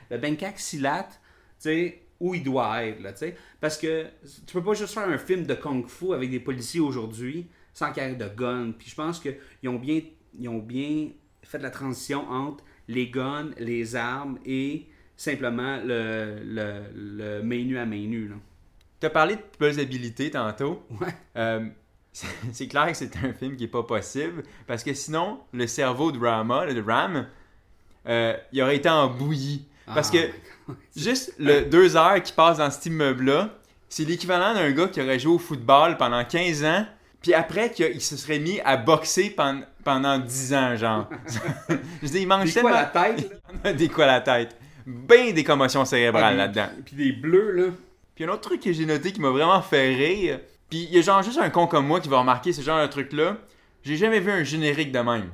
le 0.09 0.17
Benkak 0.17 0.57
Silat, 0.59 1.09
tu 1.09 1.15
sais, 1.59 2.01
où 2.21 2.33
il 2.33 2.43
doit 2.43 2.85
être, 2.85 3.01
là, 3.01 3.11
tu 3.11 3.19
sais. 3.19 3.35
Parce 3.59 3.77
que 3.77 4.05
tu 4.47 4.53
peux 4.53 4.63
pas 4.63 4.73
juste 4.73 4.93
faire 4.93 5.07
un 5.09 5.17
film 5.17 5.45
de 5.45 5.55
kung-fu 5.55 6.13
avec 6.13 6.29
des 6.31 6.39
policiers 6.39 6.79
aujourd'hui 6.79 7.47
sans 7.73 7.91
qu'il 7.91 8.03
y 8.03 8.05
ait 8.05 8.15
de 8.15 8.29
guns. 8.29 8.71
Puis 8.77 8.89
je 8.89 8.95
pense 8.95 9.19
qu'ils 9.19 9.69
ont 9.69 9.75
bien, 9.79 9.99
ils 10.39 10.47
ont 10.47 10.59
bien 10.59 11.09
fait 11.43 11.57
la 11.59 11.69
transition 11.69 12.29
entre 12.29 12.63
les 12.87 13.09
guns, 13.09 13.51
les 13.57 13.97
armes 13.97 14.39
et 14.45 14.85
simplement 15.17 15.77
le, 15.83 16.39
le, 16.45 16.83
le 16.93 17.41
main 17.43 17.63
nu 17.65 17.77
à 17.77 17.85
main 17.85 18.07
nue, 18.07 18.29
là. 18.29 18.35
Tu 19.05 19.07
as 19.07 19.11
parlé 19.11 19.35
de 19.35 19.41
plausibilité 19.59 20.31
tantôt. 20.31 20.83
Ouais. 20.99 21.07
Euh, 21.37 21.67
c'est 22.51 22.67
clair 22.67 22.87
que 22.87 22.93
c'est 22.95 23.15
un 23.17 23.33
film 23.33 23.55
qui 23.55 23.63
n'est 23.63 23.69
pas 23.69 23.83
possible 23.83 24.41
parce 24.65 24.83
que 24.83 24.93
sinon, 24.95 25.39
le 25.53 25.67
cerveau 25.67 26.11
de 26.11 26.17
Rama, 26.17 26.65
de 26.73 26.81
Ram, 26.81 27.27
euh, 28.07 28.35
il 28.51 28.61
aurait 28.63 28.77
été 28.77 28.89
en 28.89 29.07
bouillie. 29.07 29.67
Parce 29.85 30.09
Ah, 30.11 30.17
que 30.17 30.73
juste 30.95 31.33
le 31.37 31.61
deux 31.65 31.95
heures 31.95 32.21
qui 32.23 32.33
passe 32.33 32.57
dans 32.57 32.71
cet 32.71 32.87
immeuble-là, 32.87 33.49
c'est 33.89 34.05
l'équivalent 34.05 34.55
d'un 34.55 34.71
gars 34.71 34.87
qui 34.87 35.01
aurait 35.01 35.19
joué 35.19 35.33
au 35.35 35.39
football 35.39 35.97
pendant 35.97 36.25
15 36.25 36.63
ans, 36.65 36.85
puis 37.21 37.35
après 37.35 37.69
qu'il 37.71 38.01
se 38.01 38.17
serait 38.17 38.39
mis 38.39 38.59
à 38.61 38.75
boxer 38.77 39.29
pen- 39.29 39.67
pendant 39.83 40.17
10 40.17 40.53
ans, 40.55 40.75
genre. 40.75 41.09
Je 42.01 42.07
dire, 42.07 42.21
il 42.21 42.27
mange 42.27 42.51
Des 42.51 42.59
quoi 42.61 42.71
tellement 42.71 42.89
la 43.03 43.13
tête, 43.13 43.41
là? 43.63 43.73
Des 43.73 43.87
quoi 43.87 44.05
à 44.05 44.07
la 44.07 44.21
tête. 44.21 44.57
Ben 44.87 45.31
des 45.33 45.43
commotions 45.43 45.85
cérébrales 45.85 46.33
Ah, 46.33 46.47
là-dedans. 46.47 46.67
Puis 46.85 46.95
des 46.95 47.11
bleus, 47.11 47.51
là. 47.51 47.63
Puis 48.15 48.23
un 48.23 48.29
autre 48.29 48.41
truc 48.41 48.61
que 48.61 48.71
j'ai 48.71 48.85
noté 48.85 49.11
qui 49.11 49.21
m'a 49.21 49.29
vraiment 49.29 49.61
fait 49.61 49.93
rire, 49.93 50.39
puis 50.69 50.83
il 50.83 50.95
y 50.95 50.99
a 50.99 51.01
genre 51.01 51.21
juste 51.21 51.37
un 51.37 51.49
con 51.49 51.67
comme 51.67 51.85
moi 51.85 51.99
qui 51.99 52.09
va 52.09 52.19
remarquer 52.19 52.53
ce 52.53 52.61
genre 52.61 52.81
de 52.81 52.87
truc-là, 52.87 53.37
j'ai 53.83 53.97
jamais 53.97 54.19
vu 54.19 54.31
un 54.31 54.43
générique 54.43 54.91
de 54.91 54.99
même. 54.99 55.29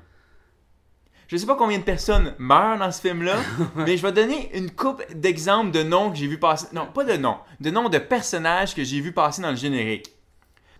Je 1.27 1.37
sais 1.37 1.45
pas 1.45 1.55
combien 1.55 1.77
de 1.77 1.83
personnes 1.83 2.35
meurent 2.39 2.77
dans 2.77 2.91
ce 2.91 2.99
film-là, 3.01 3.37
mais 3.75 3.95
je 3.95 4.01
vais 4.01 4.11
donner 4.11 4.49
une 4.53 4.71
coupe 4.71 5.01
d'exemples 5.13 5.71
de 5.71 5.83
noms 5.83 6.11
que 6.11 6.17
j'ai 6.17 6.27
vu 6.27 6.37
passer. 6.37 6.67
Non, 6.73 6.87
pas 6.87 7.05
de 7.05 7.15
noms, 7.15 7.37
de 7.59 7.69
noms 7.69 7.87
de 7.87 7.99
personnages 7.99 8.75
que 8.75 8.83
j'ai 8.83 8.99
vu 8.99 9.13
passer 9.13 9.41
dans 9.41 9.51
le 9.51 9.55
générique. 9.55 10.11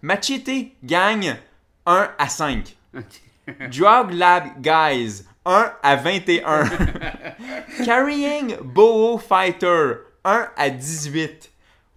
Machete 0.01 0.73
gagne 0.83 1.37
1 1.85 2.09
à 2.17 2.27
5. 2.27 2.75
Ok. 2.97 3.03
Drug 3.71 4.11
Lab 4.11 4.59
Guys 4.59 5.23
1 5.45 5.71
à 5.81 5.95
21. 5.95 6.63
Carrying 7.85 8.57
Bow 8.61 9.17
Fighter 9.19 9.93
1 10.25 10.47
à 10.57 10.69
18. 10.69 11.50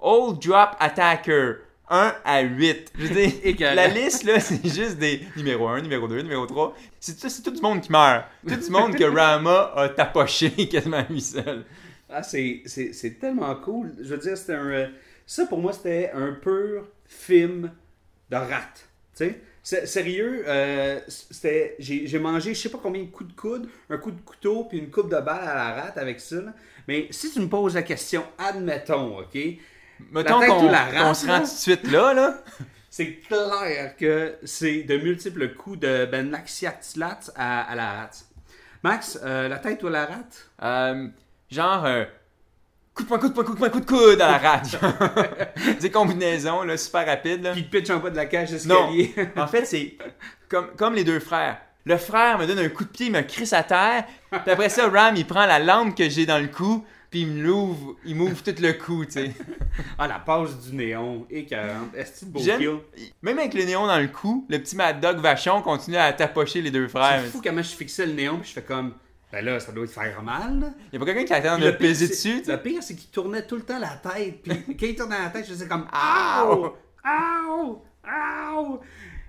Old 0.07 0.39
Drop 0.41 0.77
Attacker 0.81 1.55
1 1.89 2.15
à 2.25 2.41
8. 2.43 2.93
Je 2.99 3.07
veux 3.07 3.15
dire, 3.15 3.75
la 3.75 3.89
liste 3.89 4.25
là, 4.25 4.39
c'est 4.41 4.63
juste 4.67 4.99
des 4.99 5.21
numéro 5.37 5.67
1, 5.69 5.81
numéro 5.83 6.07
2, 6.09 6.21
numéro 6.23 6.47
3. 6.47 6.75
C'est 7.01 7.19
tout, 7.19 7.29
c'est 7.29 7.43
tout 7.43 7.51
du 7.51 7.61
monde 7.61 7.81
qui 7.81 7.91
meurt. 7.91 8.25
Tout 8.47 8.57
du 8.57 8.71
monde 8.71 8.95
que 8.97 9.05
Rama 9.05 9.73
a 9.75 9.89
tapoché 9.89 10.51
quasiment 10.69 10.99
à 10.99 11.03
lui 11.09 11.21
seul. 11.21 11.65
Ah, 12.09 12.23
c'est, 12.23 12.63
c'est, 12.67 12.93
c'est 12.93 13.19
tellement 13.19 13.55
cool. 13.57 13.93
Je 14.01 14.15
veux 14.15 14.19
dire, 14.19 14.37
c'était 14.37 14.55
un. 14.55 14.67
euh, 14.67 14.87
Ça, 15.27 15.47
pour 15.47 15.59
moi, 15.59 15.73
c'était 15.73 16.11
un 16.15 16.33
pur 16.33 16.87
film 17.07 17.71
de 18.31 18.37
rat. 18.37 18.73
sais? 19.15 19.41
C'est- 19.63 19.87
Sérieux, 19.87 20.45
euh, 20.47 21.01
c'était, 21.09 21.75
j'ai, 21.79 22.07
j'ai 22.07 22.19
mangé 22.19 22.53
je 22.55 22.61
sais 22.61 22.69
pas 22.69 22.79
combien 22.83 23.03
de 23.03 23.09
coups 23.09 23.31
de 23.35 23.35
coude, 23.41 23.69
un 23.89 23.97
coup 23.97 24.11
de 24.11 24.21
couteau, 24.21 24.65
puis 24.65 24.79
une 24.79 24.91
coupe 24.91 25.09
de 25.11 25.19
balle 25.21 25.49
à 25.49 25.55
la 25.55 25.73
rate 25.83 25.97
avec 25.99 26.21
ça. 26.21 26.37
là. 26.37 26.53
Mais 26.87 27.09
si 27.11 27.31
tu 27.33 27.41
me 27.41 27.49
poses 27.49 27.75
la 27.75 27.83
question, 27.83 28.23
admettons, 28.37 29.19
OK, 29.21 29.39
Mettons 30.13 30.41
qu'on 30.41 31.15
se 31.15 31.27
rend 31.27 31.39
tout 31.39 31.45
de 31.45 31.49
suite 31.49 31.91
là, 31.91 32.15
là. 32.15 32.35
c'est 32.91 33.17
clair 33.17 33.97
que 33.97 34.37
c'est 34.45 34.83
de 34.83 34.97
multiples 34.99 35.55
coups 35.55 35.81
de 35.81 36.07
Ben 36.07 36.31
Laxiatlat 36.31 37.21
à, 37.37 37.63
à 37.63 37.75
la 37.75 37.93
rate. 37.93 38.25
Max, 38.83 39.19
euh, 39.25 39.49
la 39.49 39.59
tête 39.59 39.83
ou 39.83 39.89
la 39.89 40.07
rate? 40.07 40.51
Euh, 40.63 41.09
genre, 41.51 41.85
euh, 41.87 42.05
coup 42.95 43.03
de 43.03 43.09
poing, 43.09 43.19
coup 43.19 43.29
de 43.29 43.33
poing, 43.35 43.45
coup 43.45 43.55
de 43.55 43.59
poing, 43.59 43.71
coup 43.71 43.81
de 43.81 43.87
coude 43.87 44.21
à 44.21 44.33
la 44.33 44.39
rate. 44.39 44.77
Des 45.81 45.91
combinaisons, 45.91 46.63
là, 46.63 46.77
super 46.77 47.07
rapides, 47.07 47.43
là. 47.43 47.53
Puis 47.53 47.63
pitch 47.63 47.91
en 47.91 47.99
bas 47.99 48.11
de 48.11 48.17
la 48.17 48.27
cage 48.27 48.51
Non. 48.67 48.93
d'escalier. 48.93 49.29
En 49.37 49.47
fait, 49.47 49.65
c'est 49.65 49.97
comme, 50.49 50.69
comme 50.77 50.95
les 50.95 51.05
deux 51.05 51.21
frères. 51.21 51.59
Le 51.87 51.97
frère 51.97 52.39
me 52.39 52.47
donne 52.47 52.59
un 52.61 52.69
coup 52.69 52.85
de 52.85 52.89
pied, 52.91 53.07
il 53.07 53.13
me 53.13 53.23
crisse 53.23 53.53
à 53.53 53.63
terre. 53.63 54.05
Puis 54.31 54.51
après 54.51 54.69
ça, 54.69 54.89
Ram, 54.89 55.15
il 55.17 55.27
prend 55.27 55.45
la 55.47 55.59
lampe 55.59 55.95
que 55.97 56.09
j'ai 56.09 56.25
dans 56.27 56.39
le 56.39 56.49
cou, 56.49 56.85
puis 57.15 57.23
il 57.23 57.29
me 57.29 57.45
l'ouvre, 57.45 57.95
il 58.05 58.17
m'ouvre 58.17 58.43
tout 58.43 58.61
le 58.61 58.73
cou, 58.73 59.05
tu 59.05 59.13
sais. 59.13 59.31
ah, 59.99 60.09
la 60.09 60.19
passe 60.19 60.59
du 60.67 60.75
néon, 60.75 61.25
écœurante. 61.31 61.95
Est-ce 61.95 62.23
que 62.23 62.27
beau 62.27 62.41
kill? 62.41 62.81
Même 63.23 63.39
avec 63.39 63.55
le 63.55 63.63
néon 63.63 63.87
dans 63.87 64.01
le 64.01 64.09
cou, 64.09 64.45
le 64.49 64.59
petit 64.59 64.75
Mad 64.75 64.99
Dog 64.99 65.19
Vachon 65.19 65.63
continue 65.63 65.97
à 65.97 66.13
tapocher 66.13 66.61
les 66.61 66.73
deux 66.73 66.89
frères. 66.89 67.23
C'est 67.23 67.31
fou 67.31 67.41
comment 67.41 67.63
je 67.63 67.69
fixais 67.69 68.05
le 68.05 68.15
néon, 68.15 68.41
puis 68.41 68.49
je 68.49 68.55
fais 68.55 68.65
comme, 68.65 68.95
ben 69.31 69.45
là, 69.45 69.61
ça 69.61 69.71
doit 69.71 69.87
te 69.87 69.93
faire 69.93 70.21
mal. 70.25 70.75
Il 70.91 70.95
y 70.95 70.97
a 70.97 70.99
pas 70.99 71.05
quelqu'un 71.05 71.25
qui 71.25 71.33
attend 71.35 71.57
de 71.57 71.67
le 71.67 71.77
peser 71.77 72.09
dessus. 72.09 72.43
Le 72.49 72.57
pire, 72.57 72.83
c'est 72.83 72.97
qu'il 72.97 73.11
tournait 73.11 73.47
tout 73.47 73.55
le 73.55 73.63
temps 73.63 73.79
la 73.79 73.95
tête. 73.95 74.43
Puis 74.43 74.77
quand 74.77 74.87
il 74.87 74.97
tournait 74.97 75.23
la 75.23 75.31
tête, 75.31 75.45
je 75.45 75.53
faisais 75.53 75.69
comme! 75.69 75.87
Ow! 75.95 76.75
Ow! 77.07 78.81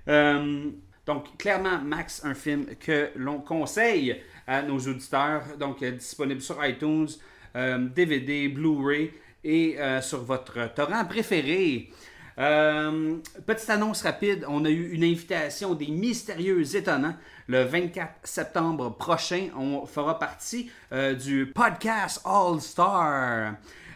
Euh, 0.08 0.70
donc, 1.06 1.38
clairement, 1.38 1.78
Max, 1.78 2.24
un 2.24 2.34
film 2.34 2.66
que 2.80 3.10
l'on 3.14 3.38
conseille 3.38 4.20
à 4.48 4.62
nos 4.62 4.80
auditeurs. 4.80 5.44
Donc, 5.56 5.84
euh, 5.84 5.92
disponible 5.92 6.40
sur 6.40 6.66
iTunes, 6.66 7.06
DVD, 7.54 8.48
Blu-ray 8.48 9.12
et 9.44 9.78
euh, 9.78 10.00
sur 10.00 10.22
votre 10.22 10.74
torrent 10.74 11.04
préféré. 11.04 11.90
Euh, 12.38 13.16
petite 13.46 13.70
annonce 13.70 14.02
rapide, 14.02 14.44
on 14.48 14.64
a 14.64 14.70
eu 14.70 14.90
une 14.90 15.04
invitation 15.04 15.74
des 15.74 15.86
Mystérieux 15.86 16.76
Étonnants 16.76 17.14
le 17.46 17.62
24 17.62 18.10
septembre 18.24 18.96
prochain. 18.96 19.48
On 19.56 19.86
fera 19.86 20.18
partie 20.18 20.70
euh, 20.92 21.14
du 21.14 21.46
podcast 21.46 22.20
All 22.24 22.60
Star. 22.60 23.54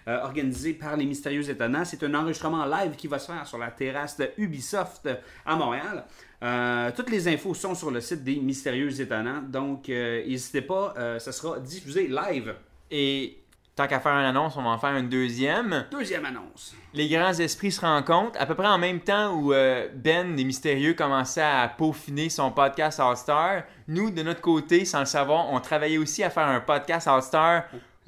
euh, 0.09 0.23
organisé 0.23 0.73
par 0.73 0.97
les 0.97 1.05
Mystérieux 1.05 1.49
Étonnants. 1.49 1.85
C'est 1.85 2.03
un 2.03 2.15
enregistrement 2.15 2.65
live 2.65 2.97
qui 2.97 3.07
va 3.07 3.19
se 3.19 3.31
faire 3.31 3.47
sur 3.47 3.59
la 3.59 3.71
terrasse 3.71 4.17
de 4.17 4.31
Ubisoft 4.39 5.09
à 5.45 5.57
Montréal. 5.57 6.05
Euh, 6.43 6.91
toutes 6.97 7.11
les 7.11 7.29
infos 7.29 7.55
sont 7.55 7.75
sur 7.75 7.91
le 7.91 8.01
site 8.01 8.25
des 8.25 8.37
Mystérieux 8.37 8.99
Étonnants, 9.01 9.43
donc 9.43 9.89
euh, 9.89 10.27
n'hésitez 10.27 10.63
pas, 10.63 10.95
euh, 10.97 11.19
ça 11.19 11.33
sera 11.33 11.59
diffusé 11.59 12.09
live. 12.09 12.55
Et 12.91 13.40
tant 13.81 13.87
qu'à 13.87 14.01
faire 14.01 14.13
une 14.13 14.27
annonce, 14.27 14.59
on 14.59 14.63
va 14.63 14.71
en 14.71 14.79
faire 14.79 14.95
une 14.95 15.09
deuxième. 15.09 15.87
Deuxième 15.91 16.27
annonce. 16.27 16.75
Les 16.93 17.09
grands 17.09 17.33
esprits 17.33 17.73
se 17.73 17.81
rencontrent 17.81 18.39
à 18.39 18.45
peu 18.45 18.55
près 18.55 18.67
en 18.67 18.77
même 18.77 19.01
temps 19.01 19.33
où 19.35 19.55
euh, 19.55 19.89
Ben 19.95 20.37
des 20.37 20.45
Mystérieux 20.45 20.93
commençait 20.93 21.41
à 21.41 21.67
peaufiner 21.67 22.29
son 22.29 22.51
podcast 22.51 23.01
All 23.01 23.17
Star. 23.17 23.63
Nous, 23.89 24.11
de 24.11 24.23
notre 24.23 24.43
côté, 24.43 24.85
sans 24.85 25.01
le 25.01 25.07
savoir, 25.07 25.51
on 25.51 25.61
travaillait 25.61 25.97
aussi 25.97 26.23
à 26.23 26.29
faire 26.29 26.47
un 26.47 26.61
podcast 26.61 27.09
All 27.09 27.23
Star 27.23 27.63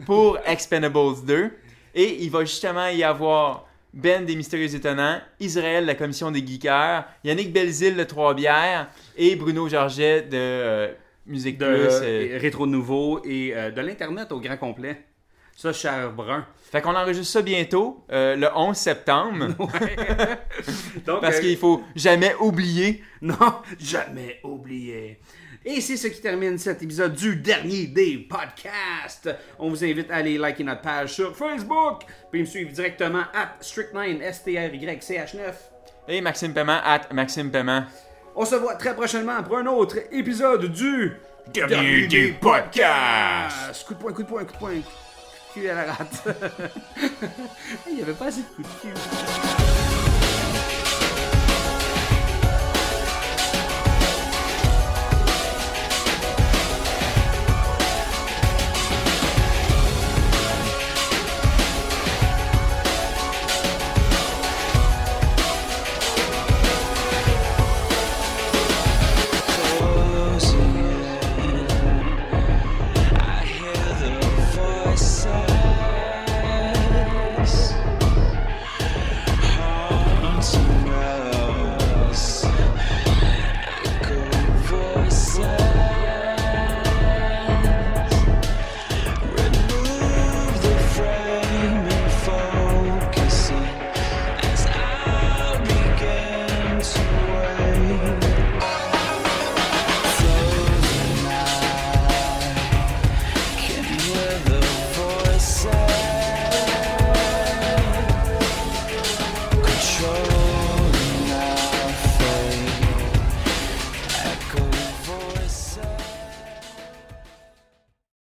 pour 0.04 0.38
Expendables 0.46 1.24
2. 1.26 1.50
Et 1.94 2.22
il 2.22 2.30
va 2.30 2.40
justement 2.40 2.88
y 2.88 3.02
avoir 3.02 3.66
Ben 3.94 4.26
des 4.26 4.36
Mystérieux 4.36 4.74
Étonnants, 4.74 5.20
Israël 5.40 5.84
de 5.84 5.86
la 5.88 5.94
Commission 5.94 6.30
des 6.30 6.46
Geekers, 6.46 7.06
Yannick 7.24 7.50
Belzile 7.50 7.96
de 7.96 8.04
Trois-Bières 8.04 8.88
et 9.16 9.36
Bruno 9.36 9.68
Georget 9.70 10.22
de 10.22 10.36
euh, 10.36 10.92
Musique 11.24 11.56
De 11.56 11.64
Plus. 11.64 12.00
euh, 12.02 12.38
Rétro 12.40 12.66
Nouveau 12.66 13.22
et 13.24 13.52
euh, 13.56 13.70
de 13.70 13.80
l'Internet 13.80 14.32
au 14.32 14.40
grand 14.40 14.58
complet. 14.58 15.06
Ça, 15.56 15.72
cher 15.72 16.12
Brun. 16.12 16.46
Fait 16.70 16.80
qu'on 16.80 16.94
enregistre 16.94 17.32
ça 17.32 17.42
bientôt, 17.42 18.04
euh, 18.10 18.34
le 18.34 18.48
11 18.54 18.76
septembre. 18.76 19.48
Donc, 21.06 21.20
Parce 21.20 21.36
euh, 21.36 21.40
qu'il 21.40 21.56
faut 21.56 21.82
jamais 21.94 22.34
oublier 22.40 23.02
Non, 23.20 23.36
jamais 23.78 24.40
oublié. 24.42 25.20
Et 25.64 25.80
c'est 25.80 25.96
ce 25.96 26.08
qui 26.08 26.20
termine 26.20 26.58
cet 26.58 26.82
épisode 26.82 27.14
du 27.14 27.36
dernier 27.36 27.86
des 27.86 28.16
podcasts. 28.18 29.30
On 29.58 29.68
vous 29.68 29.84
invite 29.84 30.10
à 30.10 30.16
aller 30.16 30.36
liker 30.38 30.64
notre 30.64 30.80
page 30.80 31.12
sur 31.12 31.36
Facebook, 31.36 32.02
puis 32.32 32.40
me 32.40 32.46
suivre 32.46 32.72
directement 32.72 33.22
at 33.32 33.58
Strict9, 33.60 34.20
S-T-R-Y-C-H-9. 34.22 35.52
Et 36.08 36.20
Maxime 36.20 36.52
Paiement, 36.52 36.80
at 36.84 37.02
Maxime 37.12 37.50
Paiement. 37.50 37.84
On 38.34 38.44
se 38.44 38.56
voit 38.56 38.74
très 38.74 38.94
prochainement 38.94 39.40
pour 39.42 39.58
un 39.58 39.66
autre 39.66 39.98
épisode 40.10 40.72
du 40.72 41.12
Dernier 41.52 42.06
des 42.06 42.32
podcasts. 42.32 43.86
Coup 43.86 43.94
de 43.94 43.98
poing, 43.98 44.12
coup 44.12 44.22
de 44.22 44.28
poing, 44.28 44.44
coup 44.44 44.52
de 44.52 44.58
poing, 44.58 44.80
coup 45.52 45.60
de 45.60 45.64
cul 45.64 45.68
à 45.70 45.74
la 45.74 45.92
rate. 45.92 46.24
Il 47.90 49.71